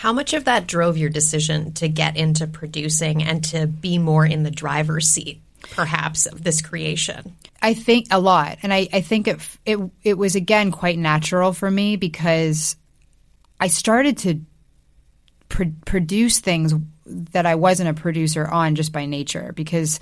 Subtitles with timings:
[0.00, 4.24] How much of that drove your decision to get into producing and to be more
[4.24, 5.42] in the driver's seat,
[5.72, 7.36] perhaps, of this creation?
[7.60, 11.52] I think a lot, and I, I think it, it it was again quite natural
[11.52, 12.76] for me because
[13.60, 14.40] I started to
[15.50, 16.72] pr- produce things
[17.04, 20.00] that I wasn't a producer on just by nature because,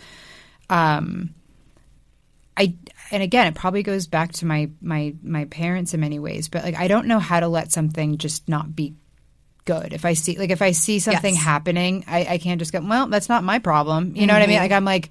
[0.70, 1.34] um,
[2.56, 2.76] I
[3.10, 6.62] and again it probably goes back to my my my parents in many ways, but
[6.62, 8.94] like I don't know how to let something just not be
[9.68, 9.92] good.
[9.92, 11.44] If I see like if I see something Yes.
[11.44, 14.16] happening, I, I can't just go, well, that's not my problem.
[14.16, 14.58] You know what I mean?
[14.58, 15.10] Like I'm like,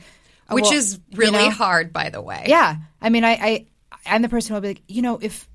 [0.49, 1.49] oh, Which well, is you really know?
[1.51, 2.45] hard, by the way.
[2.47, 3.65] Yeah, I mean, I, I
[4.05, 5.47] I'm the person who'll be like, you know, if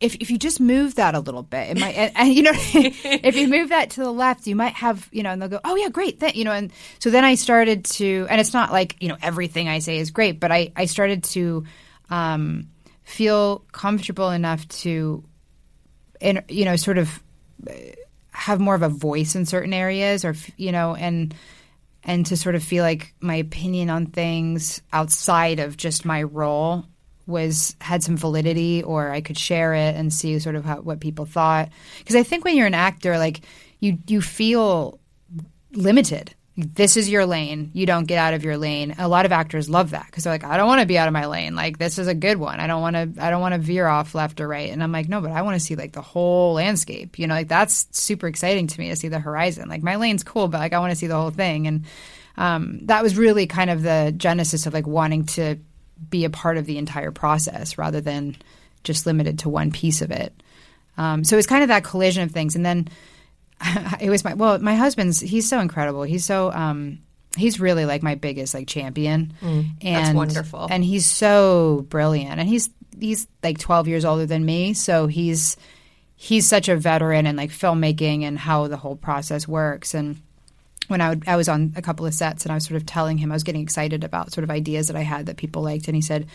[0.00, 2.52] if if you just move that a little bit, it might, and, and, you know,
[2.54, 5.60] if you move that to the left, you might have, you know, and they'll go,
[5.62, 8.72] oh yeah, great, that, you know, and so then I started to, and it's not
[8.72, 11.64] like you know everything I say is great, but I I started to
[12.10, 12.68] um,
[13.04, 15.22] feel comfortable enough to,
[16.20, 17.22] in you know, sort of
[17.68, 17.72] uh,
[18.32, 21.34] have more of a voice in certain areas, or you know, and
[22.02, 26.86] and to sort of feel like my opinion on things outside of just my role
[27.26, 31.00] was had some validity or I could share it and see sort of how, what
[31.00, 31.68] people thought.
[31.98, 33.42] Because I think when you're an actor like
[33.80, 34.98] you you feel
[35.72, 37.70] limited this is your lane.
[37.72, 38.94] You don't get out of your lane.
[38.98, 41.08] A lot of actors love that because they're like I don't want to be out
[41.08, 41.54] of my lane.
[41.54, 42.60] Like this is a good one.
[42.60, 44.70] I don't want to I don't want to veer off left or right.
[44.70, 47.18] And I'm like no but I want to see like the whole landscape.
[47.18, 49.68] You know like that's super exciting to me to see the horizon.
[49.68, 51.66] Like my lane's cool but like I want to see the whole thing.
[51.66, 51.84] And
[52.36, 55.56] um, that was really kind of the genesis of like wanting to
[56.08, 58.36] be a part of the entire process rather than
[58.84, 60.32] just limited to one piece of it.
[60.96, 62.88] Um, so it was kind of that collision of things, and then
[64.00, 66.02] it was my well, my husband's he's so incredible.
[66.02, 67.00] He's so um,
[67.36, 69.34] he's really like my biggest like champion,
[69.82, 70.68] and that's wonderful.
[70.70, 75.56] And he's so brilliant, and he's he's like twelve years older than me, so he's
[76.16, 80.20] he's such a veteran in like filmmaking and how the whole process works and
[80.90, 82.84] when I, would, I was on a couple of sets and I was sort of
[82.84, 85.62] telling him I was getting excited about sort of ideas that I had that people
[85.62, 86.26] liked, and he said,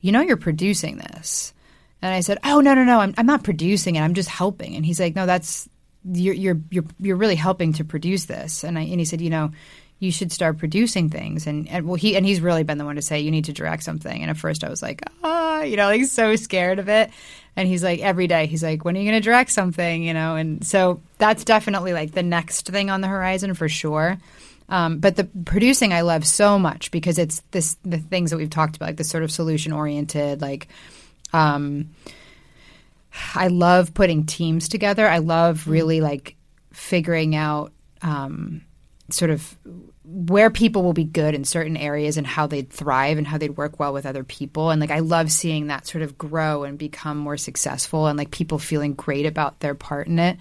[0.00, 1.52] "You know, you're producing this,"
[2.00, 4.00] and I said, "Oh no, no, no, I'm, I'm not producing it.
[4.00, 5.68] I'm just helping." And he's like, "No, that's
[6.04, 9.30] you're you're you're, you're really helping to produce this." And I and he said, "You
[9.30, 9.52] know."
[10.00, 12.94] You should start producing things, and, and well, he and he's really been the one
[12.94, 14.22] to say you need to direct something.
[14.22, 17.10] And at first, I was like, ah, you know, like so scared of it.
[17.56, 20.14] And he's like, every day, he's like, when are you going to direct something, you
[20.14, 20.36] know?
[20.36, 24.18] And so that's definitely like the next thing on the horizon for sure.
[24.68, 28.48] Um, but the producing I love so much because it's this the things that we've
[28.48, 30.68] talked about, like the sort of solution oriented, like
[31.32, 31.90] um,
[33.34, 35.08] I love putting teams together.
[35.08, 36.36] I love really like
[36.72, 38.62] figuring out um,
[39.10, 39.56] sort of
[40.04, 43.56] where people will be good in certain areas and how they'd thrive and how they'd
[43.56, 44.70] work well with other people.
[44.70, 48.30] And like I love seeing that sort of grow and become more successful and like
[48.30, 50.38] people feeling great about their part in it.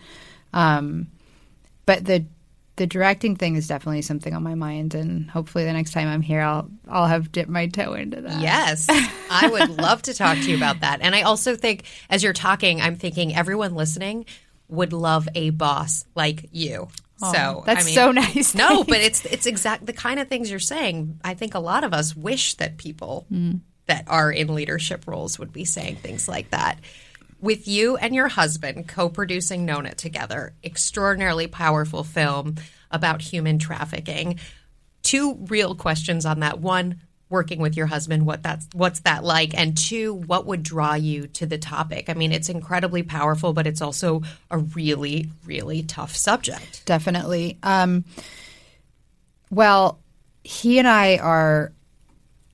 [0.53, 1.07] Um,
[1.85, 2.25] but the
[2.77, 6.21] the directing thing is definitely something on my mind, and hopefully the next time I'm
[6.21, 8.41] here, I'll I'll have dipped my toe into that.
[8.41, 8.87] Yes,
[9.29, 11.01] I would love to talk to you about that.
[11.01, 14.25] And I also think, as you're talking, I'm thinking everyone listening
[14.69, 16.87] would love a boss like you.
[17.19, 18.55] so that's I mean, so nice.
[18.55, 21.19] No, but it's it's exact the kind of things you're saying.
[21.23, 23.59] I think a lot of us wish that people mm.
[23.87, 26.79] that are in leadership roles would be saying things like that.
[27.39, 32.55] With you and your husband co-producing Nona together, extraordinarily powerful film
[32.89, 34.39] about human trafficking.
[35.03, 36.59] Two real questions on that.
[36.59, 39.53] One, working with your husband, what that's what's that like?
[39.57, 42.09] And two, what would draw you to the topic?
[42.09, 46.85] I mean, it's incredibly powerful, but it's also a really, really tough subject.
[46.85, 47.59] Definitely.
[47.63, 48.05] Um,
[49.51, 49.99] well,
[50.43, 51.71] he and I are.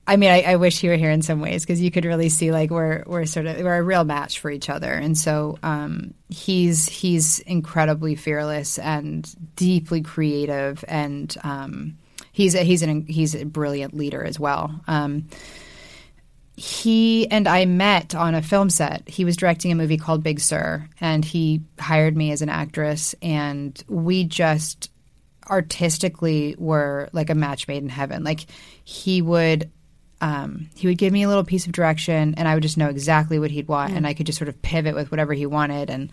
[0.06, 2.28] I mean, I, I wish he were here in some ways because you could really
[2.28, 5.58] see like we're we're sort of we're a real match for each other, and so
[5.62, 11.96] um, he's he's incredibly fearless and deeply creative, and um,
[12.32, 14.78] he's a, he's an he's a brilliant leader as well.
[14.86, 15.28] Um,
[16.56, 19.08] he and I met on a film set.
[19.08, 23.14] He was directing a movie called Big Sur, and he hired me as an actress,
[23.22, 24.90] and we just
[25.48, 28.22] artistically were like a match made in heaven.
[28.22, 28.46] Like
[28.84, 29.70] he would
[30.20, 32.88] um, he would give me a little piece of direction, and I would just know
[32.88, 35.90] exactly what he'd want, and I could just sort of pivot with whatever he wanted.
[35.90, 36.10] And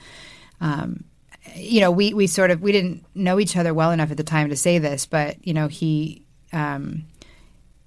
[0.59, 1.05] um,
[1.55, 4.23] you know, we we sort of we didn't know each other well enough at the
[4.23, 7.05] time to say this, but you know, he um,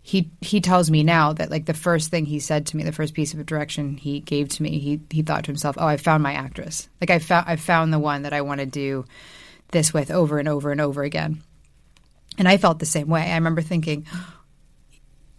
[0.03, 2.93] he he tells me now that like the first thing he said to me, the
[2.93, 5.97] first piece of direction he gave to me, he he thought to himself, "Oh, I
[5.97, 6.89] found my actress.
[7.01, 9.05] Like I found I found the one that I want to do
[9.73, 11.43] this with over and over and over again."
[12.37, 13.31] And I felt the same way.
[13.31, 14.07] I remember thinking,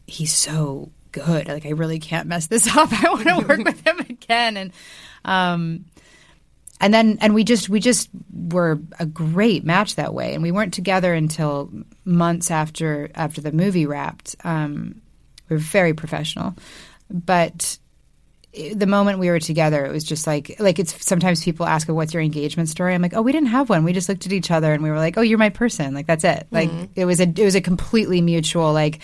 [0.07, 1.48] "He's so good.
[1.48, 2.92] Like I really can't mess this up.
[2.92, 4.74] I want to work with him again." And
[5.24, 5.86] um,
[6.81, 10.52] and then and we just we just were a great match that way and we
[10.52, 11.72] weren't together until
[12.04, 15.02] months after after the movie wrapped um,
[15.50, 16.54] we were very professional
[17.10, 17.78] but
[18.74, 22.13] the moment we were together it was just like like it's sometimes people ask what's
[22.13, 24.50] your engagement story i'm like oh we didn't have one we just looked at each
[24.50, 26.86] other and we were like oh you're my person like that's it like mm-hmm.
[26.96, 29.00] it was a it was a completely mutual like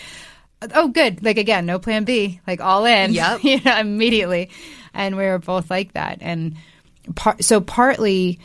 [0.74, 1.22] oh good.
[1.22, 2.40] Like again no plan b.
[2.46, 3.12] Like all in.
[3.22, 3.44] Yep.
[3.44, 4.50] you know immediately.
[4.94, 6.18] And we were both like that.
[6.20, 6.56] And
[7.14, 8.38] par- so partly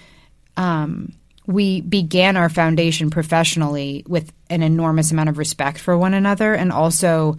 [0.56, 1.14] um,
[1.46, 6.72] we began our foundation professionally with an enormous amount of respect for one another and
[6.72, 7.38] also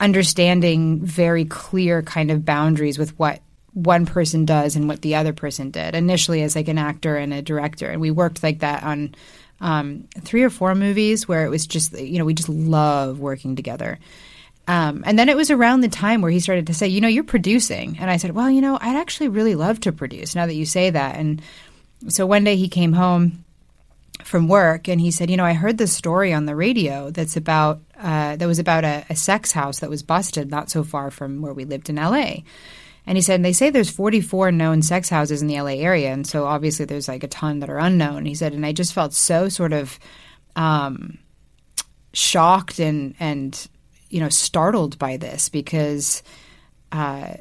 [0.00, 3.40] understanding very clear kind of boundaries with what
[3.72, 5.94] one person does and what the other person did.
[5.94, 7.88] Initially as like an actor and a director.
[7.88, 9.14] And we worked like that on
[9.62, 13.56] um, three or four movies where it was just you know we just love working
[13.56, 13.98] together
[14.68, 17.08] um, and then it was around the time where he started to say, you know,
[17.08, 17.96] you're producing.
[17.98, 20.66] And I said, well, you know, I'd actually really love to produce now that you
[20.66, 21.16] say that.
[21.16, 21.42] And
[22.08, 23.44] so one day he came home
[24.22, 27.36] from work and he said, you know, I heard this story on the radio that's
[27.36, 31.10] about, uh, that was about a, a sex house that was busted not so far
[31.10, 32.36] from where we lived in LA.
[33.06, 36.12] And he said, and they say there's 44 known sex houses in the LA area.
[36.12, 38.26] And so obviously there's like a ton that are unknown.
[38.26, 39.98] He said, and I just felt so sort of,
[40.54, 41.18] um,
[42.12, 43.68] shocked and, and
[44.08, 46.22] you know, startled by this because
[46.92, 47.34] uh,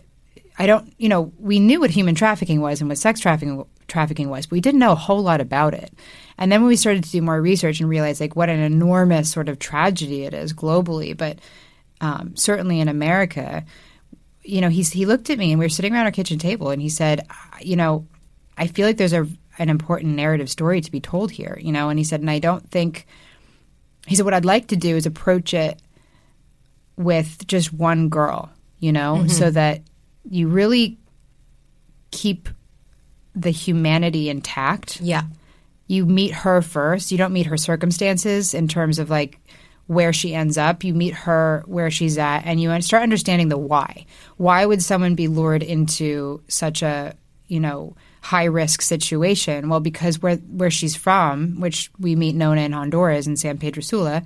[0.57, 4.29] I don't, you know, we knew what human trafficking was and what sex trafficking trafficking
[4.29, 5.93] was, but we didn't know a whole lot about it.
[6.37, 9.29] And then when we started to do more research and realize like what an enormous
[9.29, 11.39] sort of tragedy it is globally, but
[11.99, 13.65] um, certainly in America,
[14.43, 16.69] you know, he's he looked at me and we were sitting around our kitchen table
[16.71, 17.27] and he said,
[17.61, 18.07] you know,
[18.57, 19.27] I feel like there's a
[19.59, 22.39] an important narrative story to be told here, you know, and he said, and I
[22.39, 23.05] don't think
[24.07, 25.81] he said what I'd like to do is approach it
[26.95, 28.49] with just one girl,
[28.79, 29.27] you know, mm-hmm.
[29.27, 29.81] so that
[30.29, 30.97] you really
[32.11, 32.49] keep
[33.35, 35.01] the humanity intact.
[35.01, 35.23] Yeah.
[35.87, 37.11] You meet her first.
[37.11, 39.39] You don't meet her circumstances in terms of like
[39.87, 40.83] where she ends up.
[40.83, 44.05] You meet her where she's at and you start understanding the why.
[44.37, 47.15] Why would someone be lured into such a,
[47.47, 49.69] you know, high risk situation?
[49.69, 53.81] Well, because where where she's from, which we meet Nona in Honduras in San Pedro
[53.81, 54.23] Sula,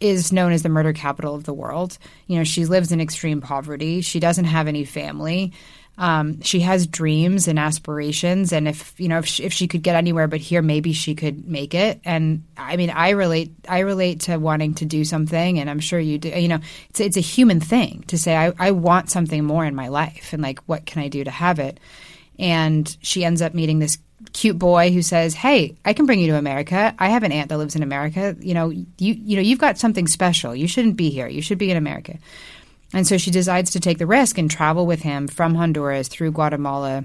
[0.00, 1.98] is known as the murder capital of the world.
[2.26, 4.00] You know, she lives in extreme poverty.
[4.00, 5.52] She doesn't have any family.
[5.96, 9.82] Um, she has dreams and aspirations, and if you know if she, if she could
[9.82, 12.00] get anywhere but here, maybe she could make it.
[12.04, 13.52] And I mean, I relate.
[13.68, 16.30] I relate to wanting to do something, and I'm sure you do.
[16.30, 16.58] You know,
[16.90, 20.32] it's it's a human thing to say I, I want something more in my life,
[20.32, 21.78] and like what can I do to have it?
[22.40, 23.98] And she ends up meeting this
[24.32, 26.92] cute boy who says, "Hey, I can bring you to America.
[26.98, 28.34] I have an aunt that lives in America.
[28.40, 30.56] You know, you you know, you've got something special.
[30.56, 31.28] You shouldn't be here.
[31.28, 32.18] You should be in America."
[32.94, 36.30] And so she decides to take the risk and travel with him from Honduras through
[36.30, 37.04] Guatemala,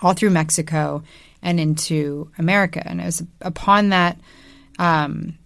[0.00, 1.02] all through Mexico,
[1.42, 2.82] and into America.
[2.84, 4.18] And it was upon that
[4.78, 5.38] um,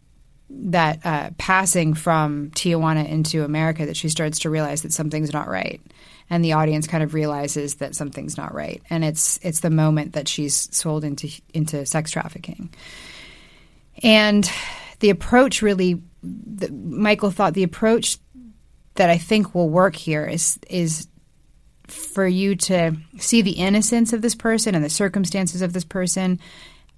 [0.49, 5.49] that uh, passing from Tijuana into America that she starts to realize that something's not
[5.49, 5.81] right.
[6.29, 8.81] And the audience kind of realizes that something's not right.
[8.89, 12.73] And it's it's the moment that she's sold into into sex trafficking.
[14.05, 14.49] And
[15.01, 18.19] the approach really the, Michael thought the approach
[18.95, 21.07] that I think will work here is is
[21.87, 26.39] for you to see the innocence of this person and the circumstances of this person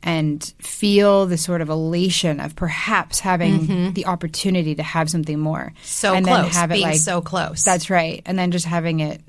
[0.02, 3.92] and feel the sort of elation of perhaps having mm-hmm.
[3.92, 5.72] the opportunity to have something more.
[5.82, 7.64] So and close, then have it like so close.
[7.64, 9.20] That's right, and then just having it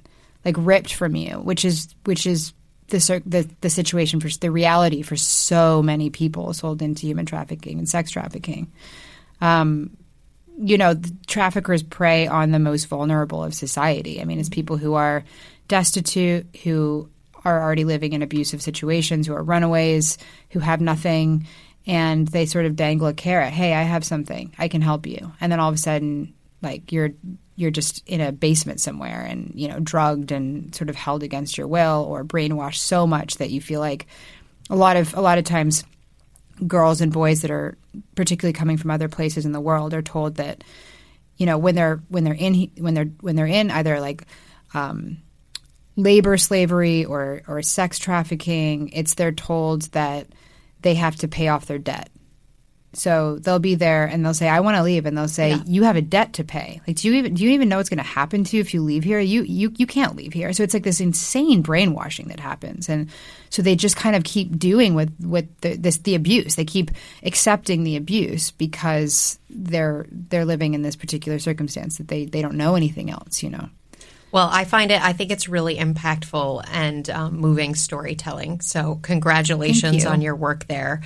[0.44, 2.54] like ripped from you, which is which is
[2.88, 7.78] the the, the situation for the reality for so many people sold into human trafficking
[7.78, 8.72] and sex trafficking.
[9.42, 9.98] Um,
[10.58, 10.96] you know,
[11.28, 14.22] traffickers prey on the most vulnerable of society.
[14.22, 15.24] I mean, it's people who are
[15.68, 17.10] destitute, who
[17.46, 20.18] are already living in abusive situations, who are runaways,
[20.52, 21.48] who have nothing,
[21.86, 23.52] and they sort of dangle a carrot.
[23.52, 24.54] Hey, I have something.
[24.58, 25.34] I can help you.
[25.42, 27.12] And then all of a sudden, like you're
[27.56, 31.58] you're just in a basement somewhere and you know drugged and sort of held against
[31.58, 34.08] your will or brainwashed so much that you feel like
[34.70, 35.84] a lot of a lot of times
[36.68, 37.78] girls and boys that are
[38.16, 40.64] particularly coming from other places in the world are told that
[41.38, 44.26] you know when they're when they're in when they're when they're in either like
[44.74, 45.18] um,
[45.96, 50.28] labor slavery or or sex trafficking, it's they're told that
[50.82, 52.10] they have to pay off their debt.
[52.94, 55.64] So they'll be there and they'll say, "I want to leave," and they'll say, yeah.
[55.66, 56.80] "You have a debt to pay.
[56.88, 58.74] Like, do you even do you even know what's going to happen to you if
[58.74, 59.20] you leave here?
[59.20, 63.10] You you you can't leave here." So it's like this insane brainwashing that happens, and
[63.50, 66.56] so they just kind of keep doing with with the, this the abuse.
[66.56, 66.92] They keep
[67.24, 72.56] accepting the abuse because they're they're living in this particular circumstance that they they don't
[72.56, 73.70] know anything else, you know.
[74.34, 78.62] Well, I find it, I think it's really impactful and um, moving storytelling.
[78.62, 80.10] So, congratulations you.
[80.10, 81.04] on your work there.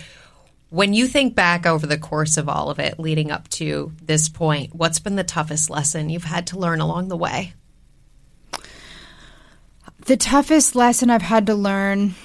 [0.69, 4.27] When you think back over the course of all of it leading up to this
[4.27, 7.53] point, what's been the toughest lesson you've had to learn along the way?
[10.05, 12.15] The toughest lesson I've had to learn,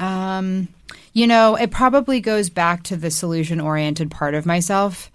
[0.00, 0.68] um,
[1.12, 5.10] you know, it probably goes back to the solution oriented part of myself.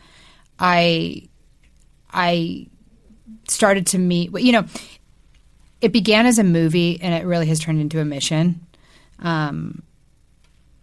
[0.58, 1.28] I,
[2.14, 2.68] I
[3.48, 4.66] started to meet, you know,
[5.82, 8.66] it began as a movie and it really has turned into a mission.
[9.20, 9.84] Um,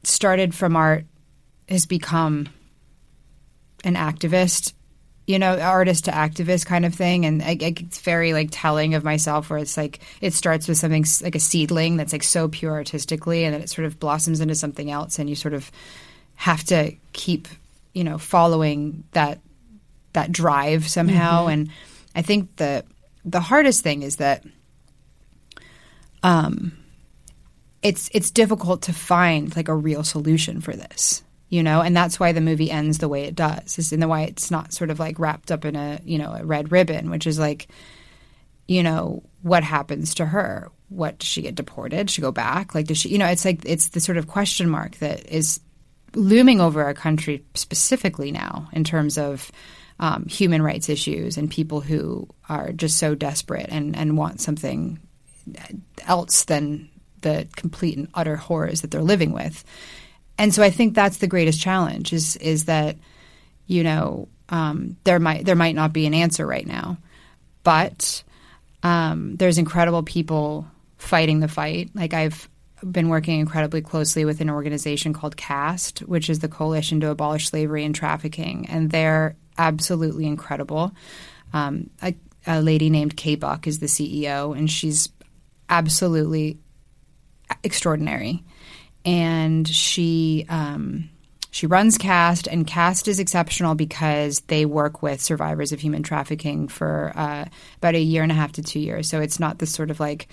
[0.02, 1.06] started from art,
[1.68, 2.48] has become
[3.84, 4.72] an activist,
[5.26, 7.24] you know, artist to activist kind of thing.
[7.24, 10.78] And I, I, it's very like telling of myself where it's like it starts with
[10.78, 14.40] something like a seedling that's like so pure artistically and then it sort of blossoms
[14.40, 15.70] into something else and you sort of
[16.36, 17.48] have to keep,
[17.92, 19.40] you know, following that
[20.12, 21.46] that drive somehow.
[21.46, 21.70] And
[22.14, 22.84] I think the
[23.24, 24.44] the hardest thing is that
[26.22, 26.72] um,
[27.82, 31.22] it's it's difficult to find like a real solution for this
[31.54, 34.08] you know and that's why the movie ends the way it does is in the
[34.08, 37.10] why it's not sort of like wrapped up in a you know a red ribbon
[37.10, 37.68] which is like
[38.66, 40.70] you know what happens to her?
[40.88, 42.06] What does she get deported?
[42.06, 42.74] Does she go back?
[42.74, 45.60] Like does she you know it's like it's the sort of question mark that is
[46.14, 49.50] looming over our country specifically now in terms of
[50.00, 54.98] um, human rights issues and people who are just so desperate and, and want something
[56.06, 56.88] else than
[57.20, 59.64] the complete and utter horrors that they're living with.
[60.38, 62.96] And so I think that's the greatest challenge is is that
[63.66, 66.98] you know um, there might there might not be an answer right now,
[67.62, 68.22] but
[68.82, 70.66] um, there's incredible people
[70.98, 71.90] fighting the fight.
[71.94, 72.48] Like I've
[72.90, 77.48] been working incredibly closely with an organization called CAST, which is the Coalition to Abolish
[77.48, 80.92] Slavery and Trafficking, and they're absolutely incredible.
[81.52, 82.14] Um, a,
[82.46, 85.08] a lady named Kay Buck is the CEO, and she's
[85.68, 86.58] absolutely
[87.62, 88.44] extraordinary.
[89.04, 91.10] And she um,
[91.50, 96.68] she runs Cast, and Cast is exceptional because they work with survivors of human trafficking
[96.68, 97.44] for uh,
[97.76, 99.08] about a year and a half to two years.
[99.08, 100.28] So it's not this sort of like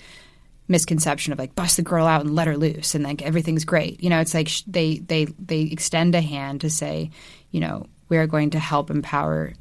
[0.68, 4.02] misconception of like bust the girl out and let her loose and like everything's great.
[4.02, 7.10] You know, it's like sh- they they they extend a hand to say,
[7.50, 9.52] you know, we are going to help empower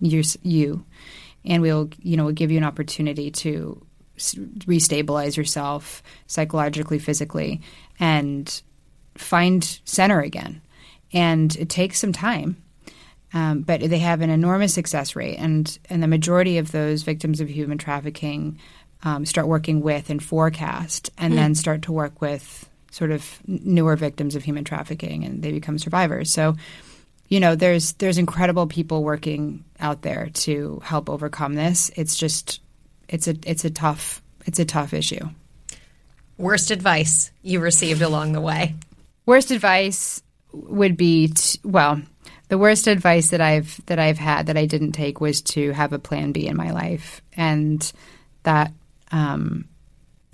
[0.00, 0.84] you, you
[1.44, 3.84] and we'll you know we'll give you an opportunity to
[4.20, 7.60] restabilize yourself psychologically, physically,
[7.98, 8.62] and
[9.16, 10.62] find center again.
[11.12, 12.62] And it takes some time.
[13.32, 17.40] Um, but they have an enormous success rate, and, and the majority of those victims
[17.40, 18.58] of human trafficking
[19.04, 23.40] um, start working with and for CAST, and then start to work with sort of
[23.46, 26.30] newer victims of human trafficking, and they become survivors.
[26.32, 26.56] So,
[27.28, 31.90] you know, there's there's incredible people working out there to help overcome this.
[31.94, 32.60] It's just
[33.10, 35.28] it's a it's a tough it's a tough issue.
[36.38, 38.74] Worst advice you received along the way?
[39.26, 42.00] Worst advice would be t- well,
[42.48, 45.92] the worst advice that I've that I've had that I didn't take was to have
[45.92, 47.92] a plan B in my life, and
[48.44, 48.72] that
[49.12, 49.68] um,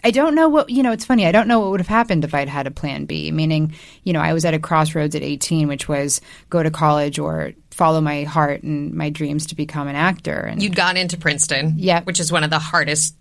[0.06, 0.92] I don't know what you know.
[0.92, 1.26] It's funny.
[1.26, 3.32] I don't know what would have happened if I'd had a plan B.
[3.32, 7.18] Meaning, you know, I was at a crossroads at 18, which was go to college
[7.18, 10.38] or follow my heart and my dreams to become an actor.
[10.38, 12.02] And You'd gone into Princeton, Yeah.
[12.04, 13.16] which is one of the hardest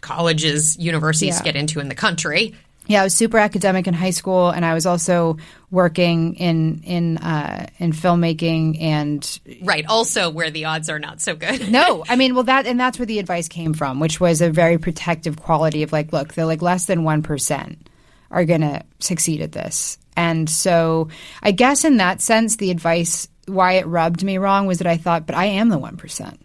[0.00, 2.54] colleges, universities to get into in the country.
[2.86, 5.38] Yeah, I was super academic in high school, and I was also
[5.70, 9.86] working in in uh, in filmmaking and Right.
[9.86, 11.70] Also, where the odds are not so good.
[11.70, 14.50] no, I mean, well, that and that's where the advice came from, which was a
[14.50, 17.88] very protective quality of like, look, they're like less than one percent
[18.30, 21.08] are going to succeed at this, and so
[21.42, 24.96] I guess in that sense, the advice why it rubbed me wrong was that I
[24.96, 26.40] thought, but I am the one percent,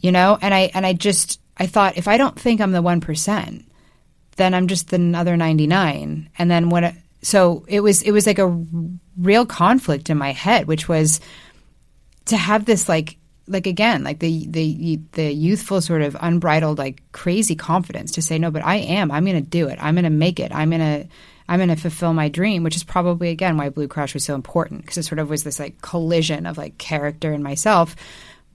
[0.00, 2.82] you know, and I and I just I thought if I don't think I'm the
[2.82, 3.66] one percent,
[4.36, 6.30] then I'm just the other 99.
[6.38, 8.64] And then when it, so it was it was like a
[9.16, 11.20] real conflict in my head, which was
[12.26, 17.02] to have this like like again like the the the youthful sort of unbridled like
[17.12, 19.78] crazy confidence to say no, but I am I'm going to do it.
[19.80, 20.52] I'm going to make it.
[20.54, 21.08] I'm going to
[21.48, 24.34] I'm going to fulfill my dream, which is probably again why Blue Crush was so
[24.34, 27.96] important because it sort of was this like collision of like character and myself.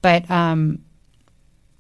[0.01, 0.79] But um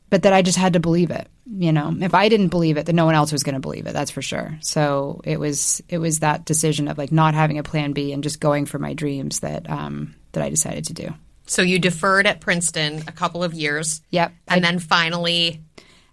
[0.09, 1.27] but that I just had to believe it.
[1.51, 3.87] You know, if I didn't believe it, then no one else was going to believe
[3.87, 3.93] it.
[3.93, 4.57] That's for sure.
[4.61, 8.21] So it was it was that decision of like not having a plan B and
[8.21, 11.13] just going for my dreams that um, that I decided to do.
[11.47, 14.01] So you deferred at Princeton a couple of years.
[14.11, 14.31] Yep.
[14.47, 15.63] And then finally,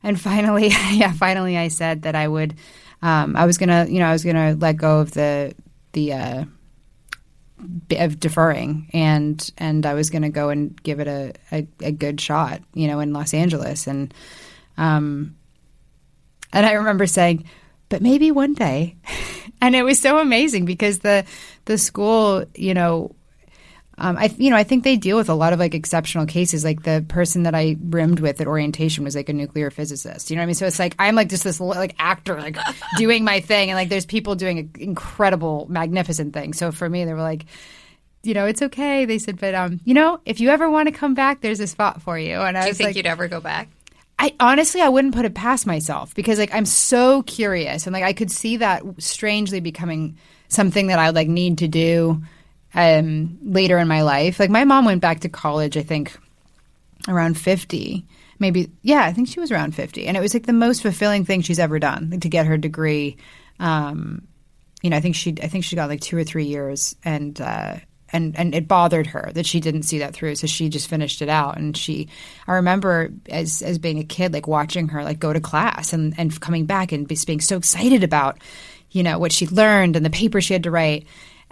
[0.03, 2.55] And finally, yeah, finally, I said that I would.
[3.03, 5.55] Um, I was gonna, you know, I was gonna let go of the
[5.93, 6.45] the uh,
[7.99, 12.21] of deferring, and and I was gonna go and give it a, a, a good
[12.21, 14.15] shot, you know, in Los Angeles, and
[14.77, 15.37] um,
[16.53, 17.45] and I remember saying,
[17.89, 18.97] "But maybe one day."
[19.61, 21.25] and it was so amazing because the
[21.65, 23.15] the school, you know,
[23.99, 26.65] um, I you know I think they deal with a lot of like exceptional cases.
[26.65, 30.31] Like the person that I roomed with at orientation was like a nuclear physicist.
[30.31, 30.55] You know what I mean?
[30.55, 32.59] So it's like I'm like just this like actor like
[32.99, 36.59] doing my thing, and like there's people doing incredible, magnificent things.
[36.59, 37.47] So for me, they were like.
[38.23, 39.05] You know, it's okay.
[39.05, 41.67] They said, but um, you know, if you ever want to come back, there's a
[41.69, 42.35] spot for you.
[42.35, 43.69] And I Do you was think like, you'd ever go back?
[44.19, 48.05] I honestly I wouldn't put it past myself because like I'm so curious and like
[48.05, 50.17] I could see that strangely becoming
[50.49, 52.23] something that I would like need to do
[52.75, 54.41] um, later in my life.
[54.41, 56.19] Like my mom went back to college, I think
[57.09, 58.07] around 50.
[58.39, 61.25] Maybe yeah, I think she was around 50 and it was like the most fulfilling
[61.25, 63.19] thing she's ever done like, to get her degree.
[63.61, 64.27] Um,
[64.83, 67.39] you know, I think she I think she got like 2 or 3 years and
[67.41, 67.77] uh,
[68.13, 71.23] and and it bothered her that she didn't see that through so she just finished
[71.23, 71.57] it out.
[71.57, 72.09] And she
[72.47, 76.15] i remember as as being a kid like watching her like go to class and
[76.19, 78.39] and coming back and being so excited about
[78.91, 81.07] you know what she learned and the paper she had to write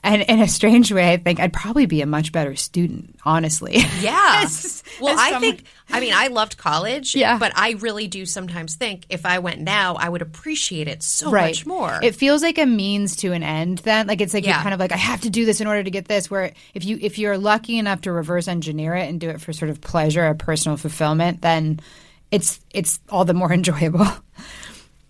[0.04, 3.78] and in a strange way, I think I'd probably be a much better student, honestly.
[4.00, 4.40] Yeah.
[4.44, 7.38] As- well, as I someone- think, I mean, I loved college, Yeah.
[7.38, 11.30] but I really do sometimes think if I went now, I would appreciate it so
[11.30, 11.46] right.
[11.48, 11.98] much more.
[12.02, 13.78] It feels like a means to an end.
[13.78, 14.52] Then, like it's like Yeah.
[14.56, 16.30] you're kind of like I have to do this in order to get this.
[16.30, 19.52] Where if you if you're lucky enough to reverse engineer it and do it for
[19.52, 21.80] sort of pleasure or personal fulfillment, then
[22.30, 24.06] it's it's all the more enjoyable.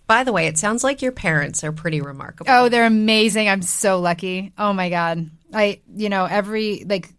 [0.07, 2.51] By the way, it sounds like your parents are pretty remarkable.
[2.51, 3.49] Oh, they're amazing.
[3.49, 4.51] I'm so lucky.
[4.57, 5.29] Oh my god.
[5.53, 7.09] I you know, every like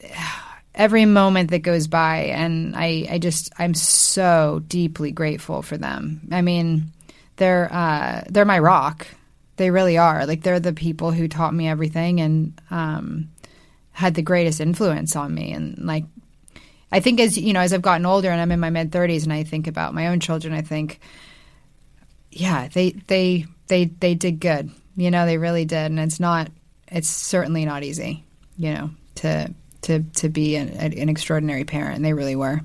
[0.74, 6.28] every moment that goes by and I I just I'm so deeply grateful for them.
[6.30, 6.92] I mean,
[7.36, 9.06] they're uh they're my rock.
[9.56, 10.26] They really are.
[10.26, 13.30] Like they're the people who taught me everything and um
[13.92, 16.04] had the greatest influence on me and like
[16.92, 19.24] I think as you know, as I've gotten older and I'm in my mid 30s
[19.24, 21.00] and I think about my own children, I think
[22.30, 24.70] yeah, they they they they did good.
[24.96, 26.50] You know, they really did, and it's not.
[26.88, 28.24] It's certainly not easy.
[28.56, 32.60] You know, to to to be an, an extraordinary parent, and they really were.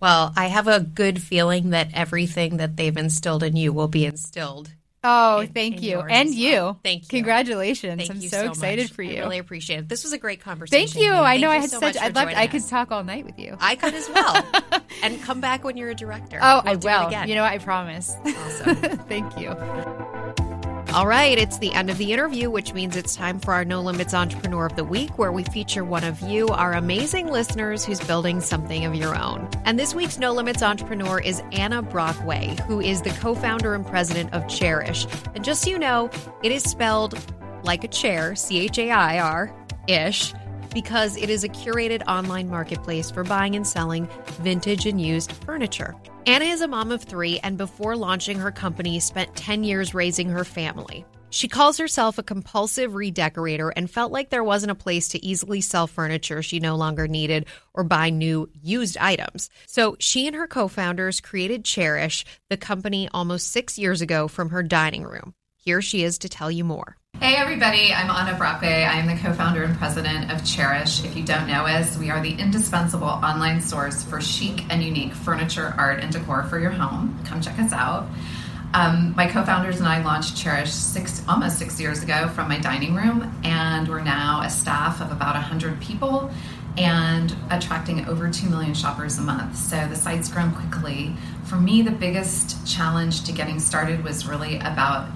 [0.00, 4.06] Well, I have a good feeling that everything that they've instilled in you will be
[4.06, 4.70] instilled.
[5.04, 6.76] Oh, in- thank in you, and as you.
[6.82, 7.08] Thank you.
[7.08, 7.98] Congratulations!
[7.98, 8.92] Thank I'm you so, so, excited much.
[8.92, 9.18] for you.
[9.18, 9.88] I really appreciate it.
[9.88, 10.88] This was a great conversation.
[10.92, 11.12] thank you.
[11.12, 11.96] I know Thank I had so such.
[11.96, 12.24] I'd love.
[12.24, 12.70] joining I could us.
[12.70, 13.56] talk all night with you.
[13.60, 14.44] I could as well.
[15.02, 16.40] and come back when you're a director.
[16.42, 17.26] oh, We'll I will.
[17.28, 18.12] You know, I promise.
[18.24, 18.76] Awesome.
[19.08, 19.54] thank you.
[20.98, 23.80] All right, it's the end of the interview, which means it's time for our No
[23.80, 28.00] Limits Entrepreneur of the Week, where we feature one of you, our amazing listeners, who's
[28.00, 29.48] building something of your own.
[29.64, 33.86] And this week's No Limits Entrepreneur is Anna Brockway, who is the co founder and
[33.86, 35.06] president of Chairish.
[35.36, 36.10] And just so you know,
[36.42, 37.16] it is spelled
[37.62, 39.54] like a chair, C H A I R
[39.86, 40.34] ish.
[40.72, 44.08] Because it is a curated online marketplace for buying and selling
[44.40, 45.94] vintage and used furniture.
[46.26, 50.28] Anna is a mom of three, and before launching her company, spent 10 years raising
[50.28, 51.04] her family.
[51.30, 55.60] She calls herself a compulsive redecorator and felt like there wasn't a place to easily
[55.60, 59.50] sell furniture she no longer needed or buy new used items.
[59.66, 64.50] So she and her co founders created Chairish, the company, almost six years ago from
[64.50, 65.34] her dining room.
[65.56, 66.96] Here she is to tell you more.
[67.20, 68.84] Hey everybody, I'm Anna Brockway.
[68.84, 71.04] I am the co-founder and president of Chairish.
[71.04, 75.12] If you don't know us, we are the indispensable online source for chic and unique
[75.12, 77.18] furniture, art, and decor for your home.
[77.24, 78.06] Come check us out.
[78.72, 82.94] Um, my co-founders and I launched Chairish six, almost six years ago from my dining
[82.94, 86.30] room, and we're now a staff of about 100 people
[86.76, 89.56] and attracting over 2 million shoppers a month.
[89.56, 91.16] So the site's grown quickly.
[91.46, 95.08] For me, the biggest challenge to getting started was really about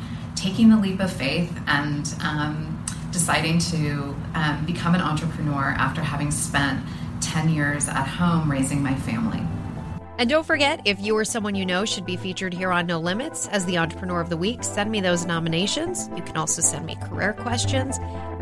[0.43, 6.33] taking the leap of faith and um, deciding to um, become an entrepreneur after having
[6.33, 6.85] spent
[7.21, 9.41] 10 years at home raising my family.
[10.19, 13.01] And don't forget, if you or someone you know should be featured here on No
[13.01, 16.09] Limits as the Entrepreneur of the Week, send me those nominations.
[16.15, 17.99] You can also send me career questions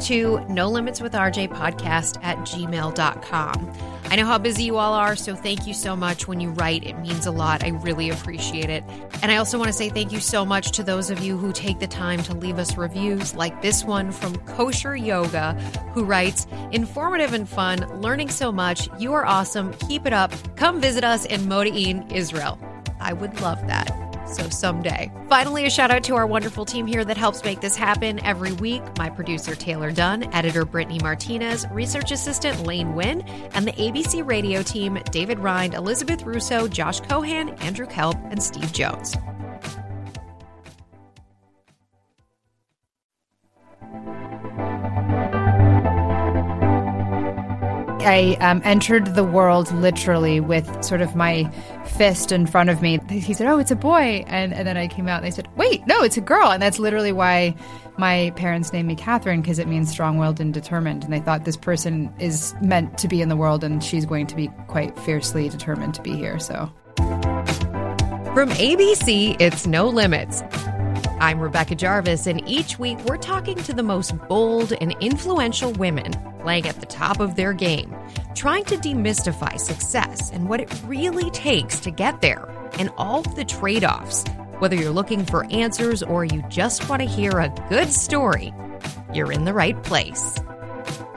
[0.06, 3.72] to No Limits with RJ podcast at gmail.com.
[4.12, 6.84] I know how busy you all are, so thank you so much when you write.
[6.84, 7.62] It means a lot.
[7.62, 8.82] I really appreciate it.
[9.22, 11.52] And I also want to say thank you so much to those of you who
[11.52, 15.52] take the time to leave us reviews, like this one from Kosher Yoga,
[15.94, 18.88] who writes Informative and fun, learning so much.
[18.98, 19.72] You are awesome.
[19.74, 20.32] Keep it up.
[20.56, 22.58] Come visit us in Modi'in, Israel.
[23.00, 23.88] I would love that.
[24.26, 25.12] So someday.
[25.28, 28.52] Finally, a shout out to our wonderful team here that helps make this happen every
[28.52, 28.82] week.
[28.96, 34.62] My producer, Taylor Dunn, editor, Brittany Martinez, research assistant, Lane Wynn, and the ABC radio
[34.62, 39.16] team, David Rind, Elizabeth Russo, Josh Cohan, Andrew Kelp, and Steve Jones.
[48.06, 51.50] I um, entered the world literally with sort of my
[51.84, 52.98] fist in front of me.
[53.08, 55.48] He said, "Oh, it's a boy," and and then I came out and they said,
[55.56, 57.54] "Wait, no, it's a girl," and that's literally why
[57.98, 61.56] my parents named me Catherine because it means strong-willed and determined, and they thought this
[61.56, 65.48] person is meant to be in the world and she's going to be quite fiercely
[65.48, 66.38] determined to be here.
[66.38, 66.72] So.
[68.34, 70.42] From ABC, it's No Limits.
[71.20, 76.14] I'm Rebecca Jarvis, and each week we're talking to the most bold and influential women
[76.40, 77.94] playing at the top of their game,
[78.34, 83.44] trying to demystify success and what it really takes to get there, and all the
[83.44, 84.24] trade offs.
[84.60, 88.54] Whether you're looking for answers or you just want to hear a good story,
[89.12, 90.38] you're in the right place.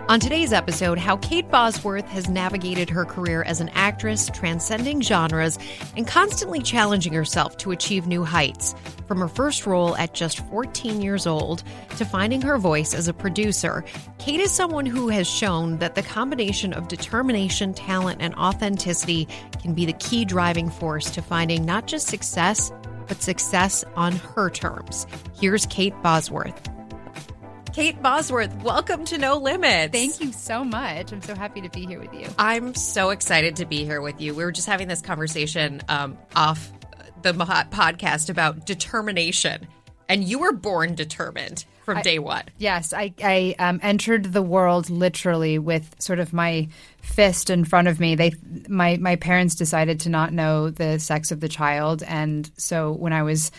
[0.10, 5.58] On today's episode, how Kate Bosworth has navigated her career as an actress, transcending genres,
[5.96, 8.76] and constantly challenging herself to achieve new heights.
[9.08, 11.64] From her first role at just 14 years old
[11.96, 13.86] to finding her voice as a producer,
[14.20, 19.26] Kate is someone who has shown that the combination of determination, talent, and authenticity
[19.62, 22.74] can be the key driving force to finding not just success,
[23.08, 25.08] but success on her terms.
[25.40, 26.73] Here's Kate Bosworth.
[27.74, 29.92] Kate Bosworth, welcome to No Limits.
[29.92, 31.12] Thank you so much.
[31.12, 32.28] I'm so happy to be here with you.
[32.38, 34.36] I'm so excited to be here with you.
[34.36, 36.72] We were just having this conversation um, off
[37.24, 39.68] the podcast about determination,
[40.08, 42.44] and you were born determined from day one.
[42.60, 46.68] Yes, I, I um, entered the world literally with sort of my
[47.02, 48.14] fist in front of me.
[48.14, 48.34] They,
[48.70, 53.14] my my parents decided to not know the sex of the child, and so when
[53.14, 53.52] I was